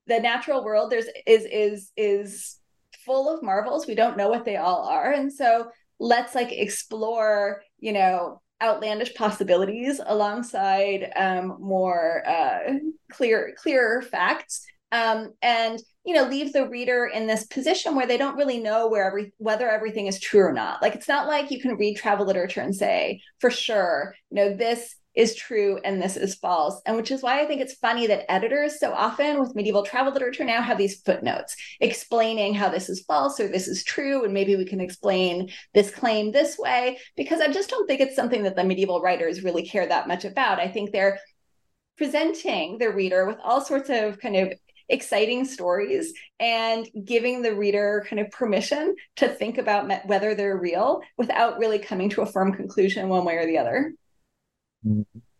the 0.08 0.18
natural 0.18 0.64
world 0.64 0.90
there's 0.90 1.06
is 1.24 1.44
is 1.44 1.92
is 1.96 2.58
full 3.06 3.32
of 3.32 3.44
marvels. 3.44 3.86
We 3.86 3.94
don't 3.94 4.16
know 4.16 4.28
what 4.28 4.44
they 4.44 4.56
all 4.56 4.88
are, 4.88 5.12
and 5.12 5.32
so 5.32 5.70
let's 6.00 6.34
like 6.34 6.50
explore, 6.50 7.62
you 7.78 7.92
know, 7.92 8.42
outlandish 8.60 9.14
possibilities 9.14 10.00
alongside 10.04 11.12
um, 11.14 11.56
more 11.60 12.24
uh, 12.26 12.72
clear 13.12 13.54
clearer 13.56 14.02
facts 14.02 14.66
um, 14.90 15.32
and 15.42 15.78
you 16.04 16.14
know 16.14 16.24
leave 16.24 16.52
the 16.52 16.68
reader 16.68 17.10
in 17.12 17.26
this 17.26 17.44
position 17.46 17.94
where 17.94 18.06
they 18.06 18.16
don't 18.16 18.36
really 18.36 18.58
know 18.58 18.88
where 18.88 19.06
every 19.06 19.32
whether 19.38 19.68
everything 19.68 20.06
is 20.06 20.20
true 20.20 20.42
or 20.42 20.52
not. 20.52 20.82
Like 20.82 20.94
it's 20.94 21.08
not 21.08 21.28
like 21.28 21.50
you 21.50 21.60
can 21.60 21.76
read 21.76 21.96
travel 21.96 22.26
literature 22.26 22.60
and 22.60 22.74
say 22.74 23.20
for 23.38 23.50
sure 23.50 24.14
you 24.30 24.36
know 24.36 24.56
this 24.56 24.96
is 25.14 25.34
true 25.34 25.78
and 25.84 26.00
this 26.00 26.16
is 26.16 26.36
false. 26.36 26.80
And 26.86 26.96
which 26.96 27.10
is 27.10 27.22
why 27.22 27.40
i 27.40 27.46
think 27.46 27.60
it's 27.60 27.74
funny 27.74 28.06
that 28.06 28.30
editors 28.30 28.78
so 28.78 28.92
often 28.92 29.40
with 29.40 29.54
medieval 29.56 29.82
travel 29.82 30.12
literature 30.12 30.44
now 30.44 30.62
have 30.62 30.78
these 30.78 31.00
footnotes 31.02 31.56
explaining 31.80 32.54
how 32.54 32.68
this 32.68 32.88
is 32.88 33.02
false 33.02 33.40
or 33.40 33.48
this 33.48 33.68
is 33.68 33.84
true 33.84 34.24
and 34.24 34.32
maybe 34.32 34.56
we 34.56 34.64
can 34.64 34.80
explain 34.80 35.50
this 35.74 35.90
claim 35.90 36.30
this 36.30 36.56
way 36.58 36.98
because 37.16 37.40
i 37.40 37.48
just 37.48 37.70
don't 37.70 37.86
think 37.86 38.00
it's 38.00 38.16
something 38.16 38.44
that 38.44 38.56
the 38.56 38.64
medieval 38.64 39.00
writers 39.00 39.42
really 39.42 39.66
care 39.66 39.86
that 39.86 40.08
much 40.08 40.24
about. 40.24 40.60
I 40.60 40.68
think 40.68 40.90
they're 40.90 41.18
presenting 41.96 42.78
the 42.78 42.90
reader 42.90 43.26
with 43.26 43.36
all 43.44 43.60
sorts 43.60 43.90
of 43.90 44.18
kind 44.18 44.36
of 44.36 44.52
exciting 44.90 45.44
stories 45.44 46.12
and 46.38 46.88
giving 47.04 47.42
the 47.42 47.54
reader 47.54 48.04
kind 48.08 48.20
of 48.20 48.30
permission 48.30 48.94
to 49.16 49.28
think 49.28 49.56
about 49.56 50.06
whether 50.06 50.34
they're 50.34 50.58
real 50.58 51.00
without 51.16 51.58
really 51.58 51.78
coming 51.78 52.10
to 52.10 52.22
a 52.22 52.26
firm 52.26 52.52
conclusion 52.52 53.08
one 53.08 53.24
way 53.24 53.36
or 53.36 53.46
the 53.46 53.56
other. 53.56 53.94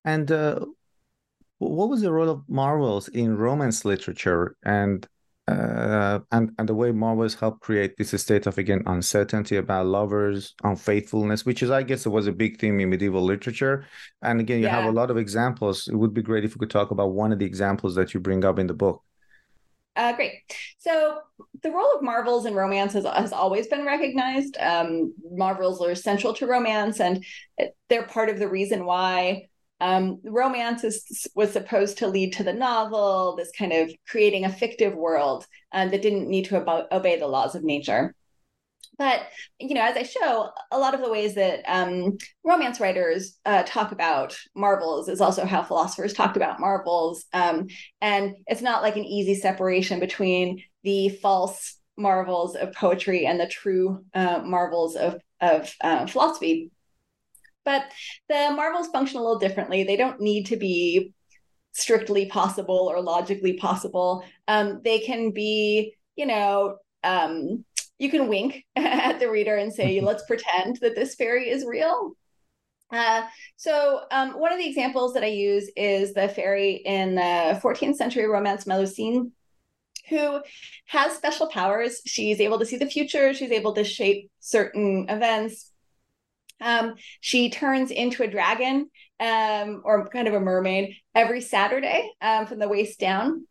And 0.05 0.31
uh, 0.33 0.65
what 1.59 1.89
was 1.89 2.01
the 2.01 2.13
role 2.13 2.31
of 2.31 2.43
marvels 2.49 3.09
in 3.09 3.37
romance 3.37 3.85
literature 3.85 4.57
and 4.65 5.07
uh, 5.49 6.21
and 6.31 6.53
and 6.59 6.69
the 6.69 6.75
way 6.75 6.93
marvels 6.93 7.35
help 7.35 7.59
create 7.61 7.97
this 7.97 8.11
state 8.23 8.47
of 8.47 8.57
again 8.57 8.83
uncertainty 8.87 9.57
about 9.57 9.87
lovers, 9.87 10.55
unfaithfulness, 10.63 11.45
which 11.45 11.63
is 11.63 11.71
I 11.71 11.83
guess 11.83 12.07
it 12.07 12.11
was 12.11 12.29
a 12.29 12.33
big 12.33 12.61
theme 12.61 12.79
in 12.79 12.91
medieval 12.91 13.23
literature. 13.23 13.85
And 14.23 14.41
again, 14.41 14.61
you 14.61 14.67
yeah. 14.67 14.77
have 14.77 14.85
a 14.85 14.93
lot 14.93 15.11
of 15.11 15.17
examples. 15.17 15.89
It 15.89 15.97
would 15.97 16.15
be 16.15 16.23
great 16.23 16.45
if 16.45 16.55
we 16.55 16.61
could 16.61 16.71
talk 16.71 16.93
about 16.93 17.13
one 17.13 17.33
of 17.33 17.41
the 17.41 17.47
examples 17.47 17.97
that 17.97 18.15
you 18.15 18.21
bring 18.21 18.45
up 18.45 18.59
in 18.61 18.69
the 18.69 18.75
book. 18.75 19.03
Uh, 19.97 20.13
great. 20.15 20.33
So 20.79 21.19
the 21.63 21.71
role 21.71 21.95
of 21.97 22.03
marvels 22.03 22.47
in 22.47 22.55
romance 22.55 22.93
has, 22.93 23.05
has 23.05 23.33
always 23.33 23.67
been 23.67 23.85
recognized. 23.85 24.57
Um, 24.59 25.15
marvels 25.31 25.83
are 25.83 25.95
central 25.95 26.33
to 26.35 26.47
romance, 26.47 27.01
and 27.01 27.25
they're 27.89 28.05
part 28.07 28.29
of 28.29 28.39
the 28.39 28.49
reason 28.49 28.85
why 28.85 29.49
um, 29.81 30.21
romance 30.25 30.85
is, 30.85 31.27
was 31.35 31.53
supposed 31.53 31.99
to 31.99 32.07
lead 32.07 32.35
to 32.35 32.45
the 32.45 32.53
novel, 32.53 33.35
this 33.37 33.51
kind 33.59 33.73
of 33.73 33.91
creating 34.07 34.45
a 34.45 34.53
fictive 34.53 34.95
world 34.95 35.47
uh, 35.73 35.89
that 35.89 36.03
didn't 36.03 36.29
need 36.29 36.45
to 36.47 36.57
ob- 36.57 36.87
obey 36.93 37.19
the 37.19 37.27
laws 37.27 37.55
of 37.55 37.65
nature. 37.65 38.15
But 38.99 39.23
you 39.59 39.75
know, 39.75 39.83
as 39.83 39.97
I 39.97 40.03
show, 40.03 40.51
a 40.71 40.79
lot 40.79 40.95
of 40.95 41.01
the 41.01 41.11
ways 41.11 41.35
that 41.37 41.63
um, 41.67 42.19
romance 42.45 42.81
writers 42.81 43.39
uh, 43.47 43.63
talk 43.63 43.93
about 43.93 44.37
marvels 44.55 45.09
is 45.09 45.21
also 45.21 45.47
how 45.47 45.63
philosophers 45.63 46.13
talked 46.13 46.37
about 46.37 46.61
marvels, 46.61 47.25
um, 47.33 47.69
and 48.01 48.35
it's 48.47 48.63
not 48.63 48.83
like 48.83 48.97
an 48.97 49.05
easy 49.05 49.35
separation 49.35 50.01
between 50.01 50.63
the 50.83 51.09
false 51.09 51.77
marvels 51.97 52.57
of 52.57 52.73
poetry 52.75 53.27
and 53.27 53.41
the 53.41 53.47
true 53.47 54.05
uh, 54.15 54.43
marvels 54.45 54.97
of 54.97 55.21
of 55.41 55.75
uh, 55.81 56.07
philosophy. 56.07 56.71
But 57.65 57.85
the 58.29 58.53
marvels 58.55 58.89
function 58.89 59.19
a 59.19 59.23
little 59.23 59.39
differently. 59.39 59.85
They 59.85 59.97
don't 59.97 60.21
need 60.21 60.47
to 60.47 60.57
be 60.57 61.15
strictly 61.73 62.27
possible 62.27 62.91
or 62.93 63.01
logically 63.01 63.55
possible. 63.55 64.25
Um, 64.49 64.81
they 64.85 64.99
can 65.01 65.31
be, 65.31 65.95
you 66.17 66.27
know, 66.27 66.77
um, 67.05 67.65
you 68.01 68.11
can 68.11 68.29
wink 68.29 68.65
at 68.77 69.21
the 69.21 69.31
reader 69.31 69.57
and 69.57 69.73
say, 69.73 70.01
let's 70.03 70.25
pretend 70.25 70.79
that 70.81 70.97
this 70.97 71.15
fairy 71.15 71.49
is 71.49 71.65
real. 71.65 72.17
Uh, 72.91 73.23
so 73.57 74.01
um, 74.11 74.33
one 74.33 74.53
of 74.53 74.59
the 74.59 74.67
examples 74.67 75.15
that 75.15 75.23
I 75.23 75.29
use 75.29 75.71
is 75.77 76.13
the 76.13 76.29
fairy 76.29 76.83
in 76.85 77.15
the 77.15 77.61
14th 77.63 77.95
century 77.95 78.27
romance 78.27 78.65
Melusine, 78.65 79.31
who 80.09 80.41
has 80.87 81.13
special 81.13 81.47
powers. 81.47 82.03
She's 82.05 82.41
able 82.41 82.59
to 82.59 82.67
see 82.67 82.79
the 82.79 82.87
future, 82.87 83.33
she's 83.33 83.53
able 83.53 83.75
to 83.75 83.85
shape 83.85 84.29
certain 84.41 85.07
events. 85.09 85.71
Um, 86.61 86.97
she 87.21 87.49
turns 87.49 87.93
into 87.93 88.25
a 88.25 88.29
dragon 88.29 88.91
um, 89.21 89.83
or 89.85 90.09
kind 90.09 90.27
of 90.27 90.35
a 90.35 90.41
mermaid 90.41 90.97
every 91.15 91.43
Saturday 91.43 92.11
um, 92.21 92.47
from 92.47 92.59
the 92.59 92.69
waist 92.69 92.99
down. 92.99 93.47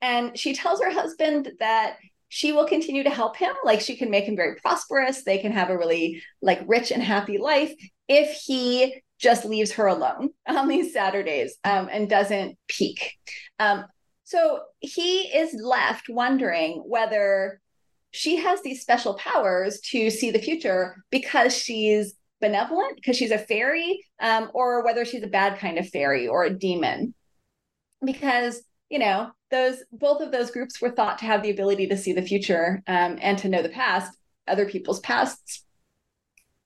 And 0.00 0.38
she 0.38 0.54
tells 0.54 0.80
her 0.80 0.92
husband 0.92 1.50
that 1.58 1.96
she 2.28 2.52
will 2.52 2.66
continue 2.66 3.04
to 3.04 3.10
help 3.10 3.36
him. 3.36 3.54
Like 3.64 3.80
she 3.80 3.96
can 3.96 4.10
make 4.10 4.24
him 4.24 4.36
very 4.36 4.56
prosperous. 4.56 5.22
They 5.22 5.38
can 5.38 5.52
have 5.52 5.70
a 5.70 5.78
really 5.78 6.22
like 6.42 6.60
rich 6.66 6.90
and 6.90 7.02
happy 7.02 7.38
life 7.38 7.72
if 8.08 8.32
he 8.32 9.02
just 9.18 9.44
leaves 9.44 9.72
her 9.72 9.86
alone 9.86 10.30
on 10.46 10.68
these 10.68 10.92
saturdays 10.92 11.56
um, 11.64 11.88
and 11.90 12.08
doesn't 12.08 12.58
peek. 12.68 13.14
Um, 13.58 13.84
so 14.24 14.60
he 14.80 15.28
is 15.28 15.54
left 15.54 16.08
wondering 16.08 16.82
whether 16.86 17.60
she 18.10 18.36
has 18.36 18.62
these 18.62 18.80
special 18.80 19.14
powers 19.14 19.80
to 19.80 20.10
see 20.10 20.30
the 20.30 20.38
future 20.38 20.96
because 21.10 21.56
she's 21.56 22.14
benevolent 22.40 22.96
because 22.96 23.16
she's 23.16 23.30
a 23.30 23.38
fairy 23.38 24.04
um, 24.20 24.50
or 24.52 24.84
whether 24.84 25.04
she's 25.04 25.22
a 25.22 25.28
bad 25.28 25.58
kind 25.58 25.78
of 25.78 25.88
fairy 25.88 26.26
or 26.26 26.44
a 26.44 26.50
demon. 26.50 27.14
Because 28.04 28.62
you 28.88 28.98
know 28.98 29.30
those 29.50 29.76
both 29.92 30.20
of 30.20 30.32
those 30.32 30.50
groups 30.50 30.80
were 30.80 30.90
thought 30.90 31.18
to 31.18 31.24
have 31.24 31.42
the 31.42 31.50
ability 31.50 31.86
to 31.86 31.96
see 31.96 32.12
the 32.12 32.22
future 32.22 32.82
um, 32.86 33.18
and 33.20 33.38
to 33.38 33.48
know 33.48 33.62
the 33.62 33.68
past 33.68 34.16
other 34.48 34.68
people's 34.68 35.00
pasts 35.00 35.64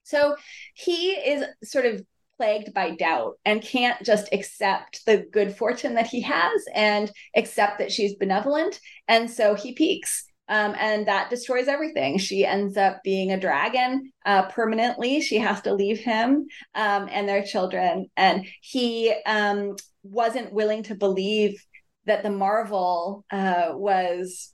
so 0.02 0.36
he 0.74 1.10
is 1.10 1.44
sort 1.62 1.86
of 1.86 2.04
plagued 2.36 2.72
by 2.72 2.90
doubt 2.90 3.34
and 3.44 3.60
can't 3.62 4.02
just 4.02 4.32
accept 4.32 5.04
the 5.04 5.18
good 5.30 5.54
fortune 5.54 5.94
that 5.94 6.06
he 6.06 6.22
has 6.22 6.62
and 6.74 7.12
accept 7.36 7.78
that 7.78 7.92
she's 7.92 8.14
benevolent 8.14 8.80
and 9.08 9.30
so 9.30 9.54
he 9.54 9.72
peeks 9.72 10.24
um, 10.50 10.74
and 10.80 11.06
that 11.06 11.30
destroys 11.30 11.68
everything. 11.68 12.18
She 12.18 12.44
ends 12.44 12.76
up 12.76 13.04
being 13.04 13.30
a 13.30 13.38
dragon 13.38 14.10
uh, 14.26 14.46
permanently. 14.48 15.20
She 15.20 15.38
has 15.38 15.60
to 15.62 15.72
leave 15.72 16.00
him 16.00 16.48
um, 16.74 17.08
and 17.08 17.28
their 17.28 17.44
children. 17.44 18.10
And 18.16 18.44
he 18.60 19.14
um, 19.26 19.76
wasn't 20.02 20.52
willing 20.52 20.82
to 20.84 20.96
believe 20.96 21.64
that 22.06 22.22
the 22.22 22.30
marvel 22.30 23.24
uh, 23.30 23.70
was 23.72 24.52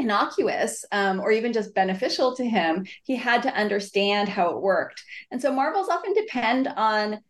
innocuous 0.00 0.84
um, 0.92 1.20
or 1.20 1.30
even 1.30 1.52
just 1.52 1.74
beneficial 1.74 2.34
to 2.34 2.44
him 2.44 2.86
he 3.04 3.14
had 3.16 3.42
to 3.42 3.54
understand 3.54 4.28
how 4.28 4.50
it 4.50 4.62
worked. 4.62 5.02
And 5.30 5.40
so 5.40 5.52
marvels 5.52 5.88
often 5.88 6.14
depend 6.14 6.68
on 6.68 7.20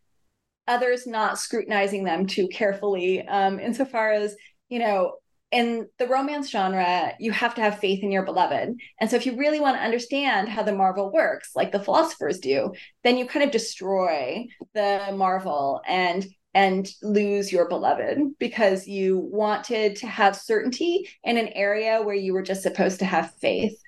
others 0.67 1.05
not 1.05 1.37
scrutinizing 1.37 2.03
them 2.03 2.25
too 2.25 2.47
carefully 2.47 3.27
um, 3.27 3.59
insofar 3.59 4.11
as 4.11 4.35
you 4.69 4.79
know 4.79 5.15
in 5.51 5.87
the 5.97 6.07
romance 6.07 6.49
genre 6.49 7.13
you 7.19 7.31
have 7.33 7.55
to 7.55 7.61
have 7.61 7.79
faith 7.79 8.03
in 8.03 8.11
your 8.11 8.23
beloved. 8.23 8.73
And 8.99 9.09
so 9.09 9.17
if 9.17 9.25
you 9.25 9.35
really 9.35 9.59
want 9.59 9.75
to 9.75 9.83
understand 9.83 10.47
how 10.47 10.63
the 10.63 10.71
marvel 10.71 11.11
works 11.11 11.51
like 11.55 11.71
the 11.71 11.83
philosophers 11.83 12.39
do 12.39 12.71
then 13.03 13.17
you 13.17 13.25
kind 13.25 13.43
of 13.43 13.51
destroy 13.51 14.47
the 14.73 15.13
marvel 15.13 15.81
and 15.85 16.25
and 16.53 16.89
lose 17.01 17.51
your 17.51 17.67
beloved 17.69 18.19
because 18.39 18.87
you 18.87 19.17
wanted 19.17 19.95
to 19.97 20.07
have 20.07 20.35
certainty 20.35 21.09
in 21.23 21.37
an 21.37 21.47
area 21.49 22.01
where 22.01 22.15
you 22.15 22.33
were 22.33 22.41
just 22.41 22.63
supposed 22.63 22.99
to 22.99 23.05
have 23.05 23.33
faith. 23.35 23.79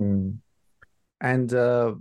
Mm. 0.00 0.38
And 1.20 1.52
uh, 1.52 1.94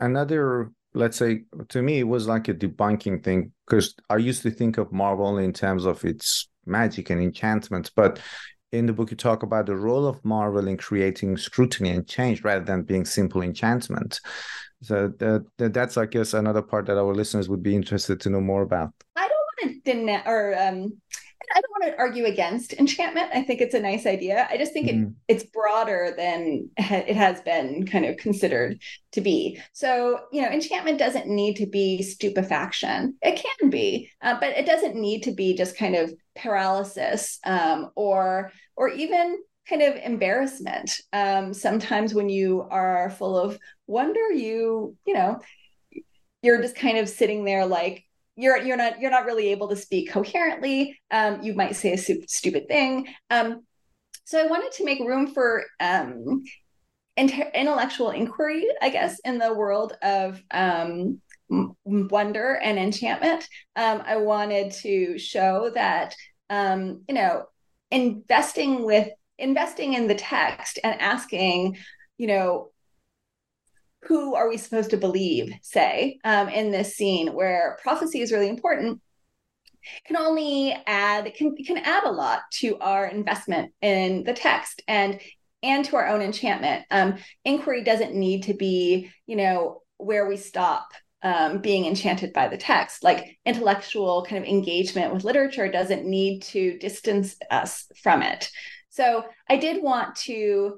another, 0.00 0.72
let's 0.94 1.16
say, 1.16 1.44
to 1.68 1.80
me, 1.80 2.00
it 2.00 2.08
was 2.08 2.26
like 2.26 2.48
a 2.48 2.54
debunking 2.54 3.22
thing 3.22 3.52
because 3.66 3.94
I 4.10 4.16
used 4.16 4.42
to 4.42 4.50
think 4.50 4.78
of 4.78 4.92
Marvel 4.92 5.38
in 5.38 5.52
terms 5.52 5.86
of 5.86 6.04
its 6.04 6.48
magic 6.66 7.10
and 7.10 7.20
enchantment, 7.20 7.90
but 7.96 8.20
in 8.72 8.86
the 8.86 8.92
book 8.92 9.10
you 9.10 9.16
talk 9.16 9.42
about 9.42 9.66
the 9.66 9.76
role 9.76 10.06
of 10.06 10.24
marvel 10.24 10.66
in 10.66 10.76
creating 10.76 11.36
scrutiny 11.36 11.90
and 11.90 12.08
change 12.08 12.42
rather 12.42 12.64
than 12.64 12.82
being 12.82 13.04
simple 13.04 13.42
enchantment 13.42 14.20
so 14.82 15.12
that, 15.18 15.46
that, 15.58 15.72
that's, 15.72 15.96
I 15.96 16.06
guess, 16.06 16.34
another 16.34 16.62
part 16.62 16.86
that 16.86 16.98
our 16.98 17.14
listeners 17.14 17.48
would 17.48 17.62
be 17.62 17.74
interested 17.74 18.20
to 18.20 18.30
know 18.30 18.40
more 18.40 18.62
about. 18.62 18.92
I 19.16 19.28
don't 19.28 19.68
want 19.70 19.84
to 19.84 19.92
deny 19.92 20.22
or 20.26 20.54
um, 20.60 20.92
I 21.54 21.60
don't 21.60 21.70
want 21.70 21.92
to 21.92 21.98
argue 21.98 22.24
against 22.24 22.72
enchantment. 22.74 23.30
I 23.32 23.42
think 23.42 23.60
it's 23.60 23.74
a 23.74 23.80
nice 23.80 24.06
idea. 24.06 24.46
I 24.50 24.56
just 24.56 24.72
think 24.72 24.88
mm-hmm. 24.88 25.10
it 25.28 25.34
it's 25.34 25.44
broader 25.44 26.14
than 26.16 26.70
it 26.76 27.16
has 27.16 27.40
been 27.42 27.86
kind 27.86 28.04
of 28.04 28.16
considered 28.16 28.80
to 29.12 29.20
be. 29.20 29.60
So 29.72 30.20
you 30.32 30.42
know, 30.42 30.48
enchantment 30.48 30.98
doesn't 30.98 31.26
need 31.26 31.54
to 31.56 31.66
be 31.66 32.02
stupefaction. 32.02 33.16
It 33.22 33.42
can 33.60 33.70
be, 33.70 34.10
uh, 34.20 34.38
but 34.40 34.56
it 34.56 34.66
doesn't 34.66 34.96
need 34.96 35.22
to 35.24 35.32
be 35.32 35.54
just 35.54 35.76
kind 35.76 35.94
of 35.94 36.12
paralysis 36.36 37.38
um, 37.44 37.90
or 37.94 38.52
or 38.76 38.88
even 38.88 39.38
kind 39.68 39.82
of 39.82 39.96
embarrassment. 39.96 41.00
Um, 41.12 41.54
sometimes 41.54 42.14
when 42.14 42.28
you 42.28 42.66
are 42.70 43.10
full 43.10 43.38
of 43.38 43.58
wonder, 43.86 44.30
you, 44.32 44.96
you 45.06 45.14
know, 45.14 45.40
you're 46.42 46.60
just 46.60 46.76
kind 46.76 46.98
of 46.98 47.08
sitting 47.08 47.44
there 47.44 47.64
like 47.66 48.04
you're 48.36 48.56
you're 48.56 48.76
not 48.76 49.00
you're 49.00 49.10
not 49.10 49.26
really 49.26 49.48
able 49.48 49.68
to 49.68 49.76
speak 49.76 50.10
coherently. 50.10 50.98
Um, 51.10 51.42
you 51.42 51.54
might 51.54 51.76
say 51.76 51.92
a 51.92 51.98
stupid 51.98 52.66
thing. 52.68 53.08
Um, 53.30 53.64
so 54.24 54.40
I 54.42 54.46
wanted 54.46 54.72
to 54.72 54.84
make 54.84 55.00
room 55.00 55.28
for 55.34 55.64
um, 55.80 56.42
inter- 57.16 57.50
intellectual 57.54 58.10
inquiry, 58.10 58.66
I 58.80 58.88
guess, 58.88 59.18
in 59.24 59.38
the 59.38 59.52
world 59.52 59.94
of 60.02 60.42
um, 60.50 61.20
wonder 61.84 62.54
and 62.54 62.78
enchantment. 62.78 63.46
Um, 63.76 64.02
I 64.06 64.16
wanted 64.16 64.72
to 64.82 65.18
show 65.18 65.70
that 65.74 66.14
um, 66.48 67.02
you 67.08 67.14
know 67.14 67.44
investing 67.90 68.84
with 68.84 69.08
investing 69.42 69.94
in 69.94 70.06
the 70.08 70.14
text 70.14 70.78
and 70.82 71.00
asking, 71.00 71.76
you 72.16 72.26
know, 72.28 72.70
who 74.04 74.34
are 74.34 74.48
we 74.48 74.56
supposed 74.56 74.90
to 74.90 74.96
believe, 74.96 75.52
say, 75.62 76.18
um, 76.24 76.48
in 76.48 76.70
this 76.70 76.96
scene 76.96 77.34
where 77.34 77.78
prophecy 77.82 78.20
is 78.20 78.32
really 78.32 78.48
important, 78.48 79.00
can 80.06 80.16
only 80.16 80.76
add 80.86 81.34
can 81.34 81.56
can 81.56 81.78
add 81.78 82.04
a 82.04 82.10
lot 82.10 82.42
to 82.52 82.78
our 82.78 83.06
investment 83.06 83.72
in 83.82 84.22
the 84.22 84.32
text 84.32 84.80
and 84.86 85.20
and 85.62 85.84
to 85.84 85.96
our 85.96 86.08
own 86.08 86.22
enchantment. 86.22 86.84
Um, 86.90 87.16
inquiry 87.44 87.84
doesn't 87.84 88.14
need 88.14 88.44
to 88.44 88.54
be, 88.54 89.10
you 89.26 89.36
know, 89.36 89.82
where 89.98 90.28
we 90.28 90.36
stop 90.36 90.88
um, 91.22 91.58
being 91.58 91.86
enchanted 91.86 92.32
by 92.32 92.48
the 92.48 92.56
text. 92.56 93.04
Like 93.04 93.38
intellectual 93.44 94.24
kind 94.28 94.42
of 94.42 94.48
engagement 94.48 95.14
with 95.14 95.24
literature 95.24 95.70
doesn't 95.70 96.04
need 96.04 96.42
to 96.44 96.78
distance 96.78 97.36
us 97.50 97.86
from 98.02 98.22
it. 98.22 98.50
So 98.92 99.24
I 99.48 99.56
did 99.56 99.82
want 99.82 100.16
to 100.16 100.76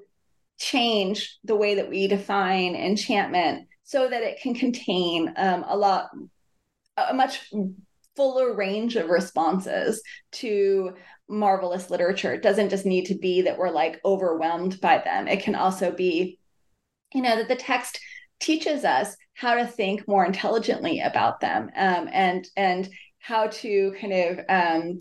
change 0.57 1.37
the 1.43 1.57
way 1.57 1.75
that 1.75 1.91
we 1.91 2.07
define 2.07 2.77
enchantment 2.77 3.67
so 3.83 4.09
that 4.09 4.23
it 4.23 4.41
can 4.41 4.55
contain 4.55 5.35
um, 5.37 5.65
a 5.67 5.77
lot, 5.77 6.11
a 6.97 7.13
much 7.13 7.51
fuller 8.15 8.55
range 8.55 8.95
of 8.95 9.11
responses 9.11 10.01
to 10.31 10.95
marvelous 11.29 11.91
literature. 11.91 12.33
It 12.33 12.43
doesn't 12.43 12.71
just 12.71 12.87
need 12.87 13.07
to 13.07 13.17
be 13.17 13.43
that 13.43 13.59
we're 13.59 13.71
like 13.71 14.01
overwhelmed 14.05 14.81
by 14.81 14.99
them. 14.99 15.27
It 15.27 15.43
can 15.43 15.57
also 15.57 15.91
be, 15.91 16.39
you 17.13 17.21
know, 17.21 17.35
that 17.35 17.49
the 17.49 17.57
text 17.57 17.99
teaches 18.39 18.85
us 18.85 19.17
how 19.35 19.57
to 19.57 19.67
think 19.67 20.07
more 20.07 20.25
intelligently 20.25 21.01
about 21.01 21.41
them 21.41 21.69
um, 21.77 22.09
and 22.13 22.47
and 22.57 22.89
how 23.19 23.49
to 23.49 23.93
kind 24.01 24.13
of 24.13 24.41
um, 24.49 24.99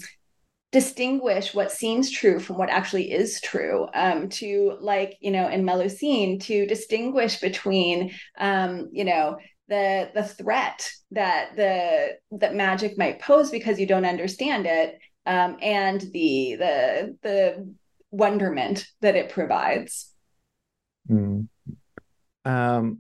distinguish 0.74 1.54
what 1.54 1.72
seems 1.72 2.10
true 2.10 2.40
from 2.40 2.58
what 2.58 2.72
actually 2.72 3.12
is 3.12 3.40
true 3.40 3.88
um, 3.94 4.28
to 4.28 4.76
like 4.82 5.16
you 5.22 5.30
know 5.30 5.48
in 5.48 5.64
melusine 5.64 6.42
to 6.42 6.66
distinguish 6.66 7.40
between 7.40 8.12
um, 8.40 8.90
you 8.92 9.06
know 9.06 9.38
the 9.70 10.10
the 10.16 10.24
threat 10.24 10.90
that 11.12 11.56
the 11.56 12.18
that 12.32 12.56
magic 12.56 12.98
might 12.98 13.22
pose 13.22 13.52
because 13.52 13.80
you 13.80 13.86
don't 13.86 14.04
understand 14.04 14.66
it 14.66 14.98
um, 15.28 15.58
and 15.62 16.02
the 16.02 16.56
the 16.58 17.18
the 17.22 17.74
wonderment 18.10 18.88
that 19.02 19.16
it 19.16 19.30
provides 19.30 20.12
mm. 21.10 21.48
um, 22.46 22.98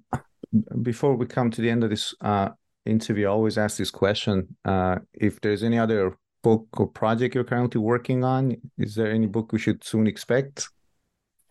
before 0.83 1.15
we 1.15 1.25
come 1.25 1.49
to 1.49 1.61
the 1.61 1.69
end 1.71 1.83
of 1.83 1.89
this 1.89 2.13
uh, 2.21 2.49
interview 2.85 3.25
i 3.25 3.31
always 3.31 3.57
ask 3.57 3.77
this 3.77 3.91
question 3.91 4.55
uh, 4.63 4.97
if 5.15 5.41
there's 5.41 5.63
any 5.63 5.79
other 5.79 6.15
book 6.43 6.67
or 6.79 6.87
project 6.87 7.33
you're 7.33 7.43
currently 7.43 7.81
working 7.81 8.23
on? 8.23 8.55
Is 8.77 8.95
there 8.95 9.11
any 9.11 9.25
book 9.25 9.51
we 9.51 9.59
should 9.59 9.83
soon 9.83 10.05
expect? 10.05 10.67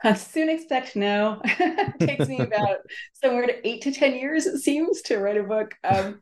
I 0.05 0.15
soon 0.35 0.49
expect 0.49 0.95
no. 0.95 1.41
it 1.45 1.99
takes 2.07 2.29
me 2.29 2.39
about 2.39 2.79
somewhere 3.15 3.47
to 3.47 3.69
eight 3.69 3.83
to 3.83 3.93
10 3.93 4.15
years, 4.15 4.47
it 4.47 4.59
seems, 4.59 5.03
to 5.03 5.19
write 5.19 5.37
a 5.37 5.43
book. 5.43 5.75
Um, 5.83 6.21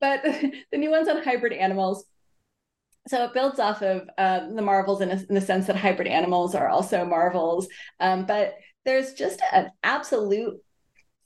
but 0.00 0.22
the 0.22 0.78
new 0.78 0.90
one's 0.90 1.08
on 1.08 1.22
hybrid 1.22 1.52
animals. 1.52 2.04
So 3.08 3.24
it 3.24 3.34
builds 3.34 3.58
off 3.58 3.82
of 3.82 4.08
uh, 4.16 4.48
the 4.48 4.62
Marvels 4.62 5.00
in, 5.00 5.10
a, 5.10 5.14
in, 5.14 5.34
the 5.34 5.40
sense 5.40 5.66
that 5.66 5.76
hybrid 5.76 6.06
animals 6.06 6.54
are 6.54 6.68
also 6.68 7.04
Marvels. 7.04 7.66
Um, 7.98 8.26
but 8.26 8.54
there's 8.84 9.14
just 9.14 9.40
an 9.52 9.70
absolute 9.82 10.62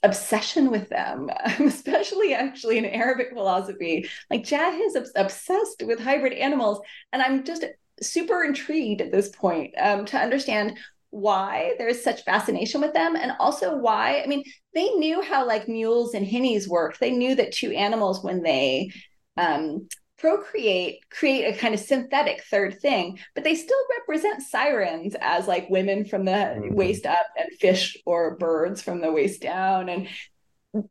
obsession 0.03 0.71
with 0.71 0.89
them, 0.89 1.31
especially 1.61 2.35
actually 2.35 2.79
in 2.79 2.85
Arabic 2.85 3.31
philosophy. 3.33 4.09
Like 4.31 4.45
Jahiz 4.45 4.97
is 4.97 5.13
obsessed 5.17 5.83
with 5.85 6.01
hybrid 6.01 6.33
animals, 6.33 6.81
and 7.13 7.23
I'm 7.23 7.45
just 7.45 7.65
super 8.03 8.45
intrigued 8.45 9.01
at 9.01 9.13
this 9.13 9.29
point 9.31 9.75
um, 9.79 10.05
to 10.07 10.19
understand 10.19 10.79
why 11.11 11.75
there's 11.79 12.03
such 12.03 12.25
fascination 12.25 12.81
with 12.81 12.93
them 12.93 13.17
and 13.17 13.33
also 13.39 13.77
why 13.77 14.21
i 14.23 14.27
mean 14.27 14.43
they 14.75 14.89
knew 14.97 15.23
how 15.23 15.47
like 15.47 15.69
mules 15.69 16.13
and 16.13 16.27
hinnies 16.27 16.69
worked 16.69 17.01
they 17.01 17.13
knew 17.13 17.35
that 17.35 17.53
two 17.53 17.71
animals 17.71 18.23
when 18.23 18.43
they 18.43 18.91
um, 19.39 19.89
procreate 20.19 21.01
create 21.11 21.45
a 21.45 21.59
kind 21.59 21.75
of 21.75 21.81
synthetic 21.81 22.43
third 22.45 22.81
thing 22.81 23.19
but 23.35 23.45
they 23.45 23.55
still 23.55 23.79
represent 23.99 24.43
sirens 24.43 25.15
as 25.21 25.47
like 25.47 25.69
women 25.69 26.05
from 26.05 26.25
the 26.25 26.31
mm-hmm. 26.31 26.75
waist 26.75 27.05
up 27.05 27.27
and 27.39 27.53
fish 27.59 27.97
or 28.07 28.37
birds 28.37 28.81
from 28.81 29.01
the 29.01 29.13
waist 29.13 29.43
down 29.43 29.89
and 29.89 30.09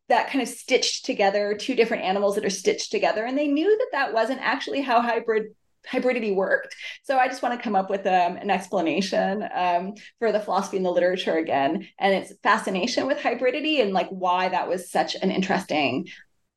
that 0.10 0.30
kind 0.30 0.42
of 0.42 0.48
stitched 0.48 1.06
together 1.06 1.56
two 1.60 1.76
different 1.76 2.04
animals 2.04 2.36
that 2.36 2.46
are 2.46 2.50
stitched 2.50 2.92
together 2.92 3.26
and 3.26 3.38
they 3.38 3.48
knew 3.48 3.78
that 3.78 3.90
that 3.92 4.14
wasn't 4.14 4.40
actually 4.42 4.82
how 4.82 5.02
hybrid 5.02 5.56
hybridity 5.88 6.36
worked 6.36 6.76
so 7.04 7.18
i 7.18 7.28
just 7.28 7.42
want 7.42 7.56
to 7.56 7.64
come 7.64 7.76
up 7.76 7.90
with 7.90 8.06
um, 8.08 8.38
an 8.38 8.50
explanation 8.50 9.48
um, 9.54 9.94
for 10.20 10.32
the 10.32 10.40
philosophy 10.40 10.78
and 10.78 10.86
the 10.86 10.92
literature 10.92 11.38
again 11.38 11.88
and 12.00 12.14
its 12.14 12.34
fascination 12.42 13.08
with 13.08 13.18
hybridity 13.18 13.82
and 13.82 13.94
like 13.94 14.10
why 14.10 14.50
that 14.50 14.68
was 14.68 14.92
such 14.92 15.16
an 15.16 15.32
interesting 15.32 16.08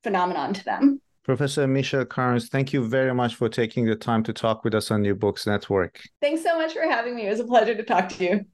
phenomenon 0.03 0.53
to 0.53 0.63
them 0.65 1.01
Professor 1.29 1.67
Michelle 1.67 2.05
Karnes, 2.05 2.49
thank 2.49 2.73
you 2.73 2.83
very 2.83 3.13
much 3.13 3.35
for 3.35 3.49
taking 3.49 3.85
the 3.85 3.95
time 3.95 4.23
to 4.23 4.33
talk 4.33 4.63
with 4.63 4.73
us 4.73 4.89
on 4.89 5.03
New 5.03 5.13
Books 5.13 5.45
Network. 5.45 6.01
Thanks 6.21 6.41
so 6.41 6.57
much 6.57 6.73
for 6.73 6.81
having 6.81 7.15
me. 7.15 7.27
It 7.27 7.29
was 7.29 7.39
a 7.39 7.45
pleasure 7.45 7.75
to 7.75 7.83
talk 7.83 8.09
to 8.09 8.23
you. 8.23 8.45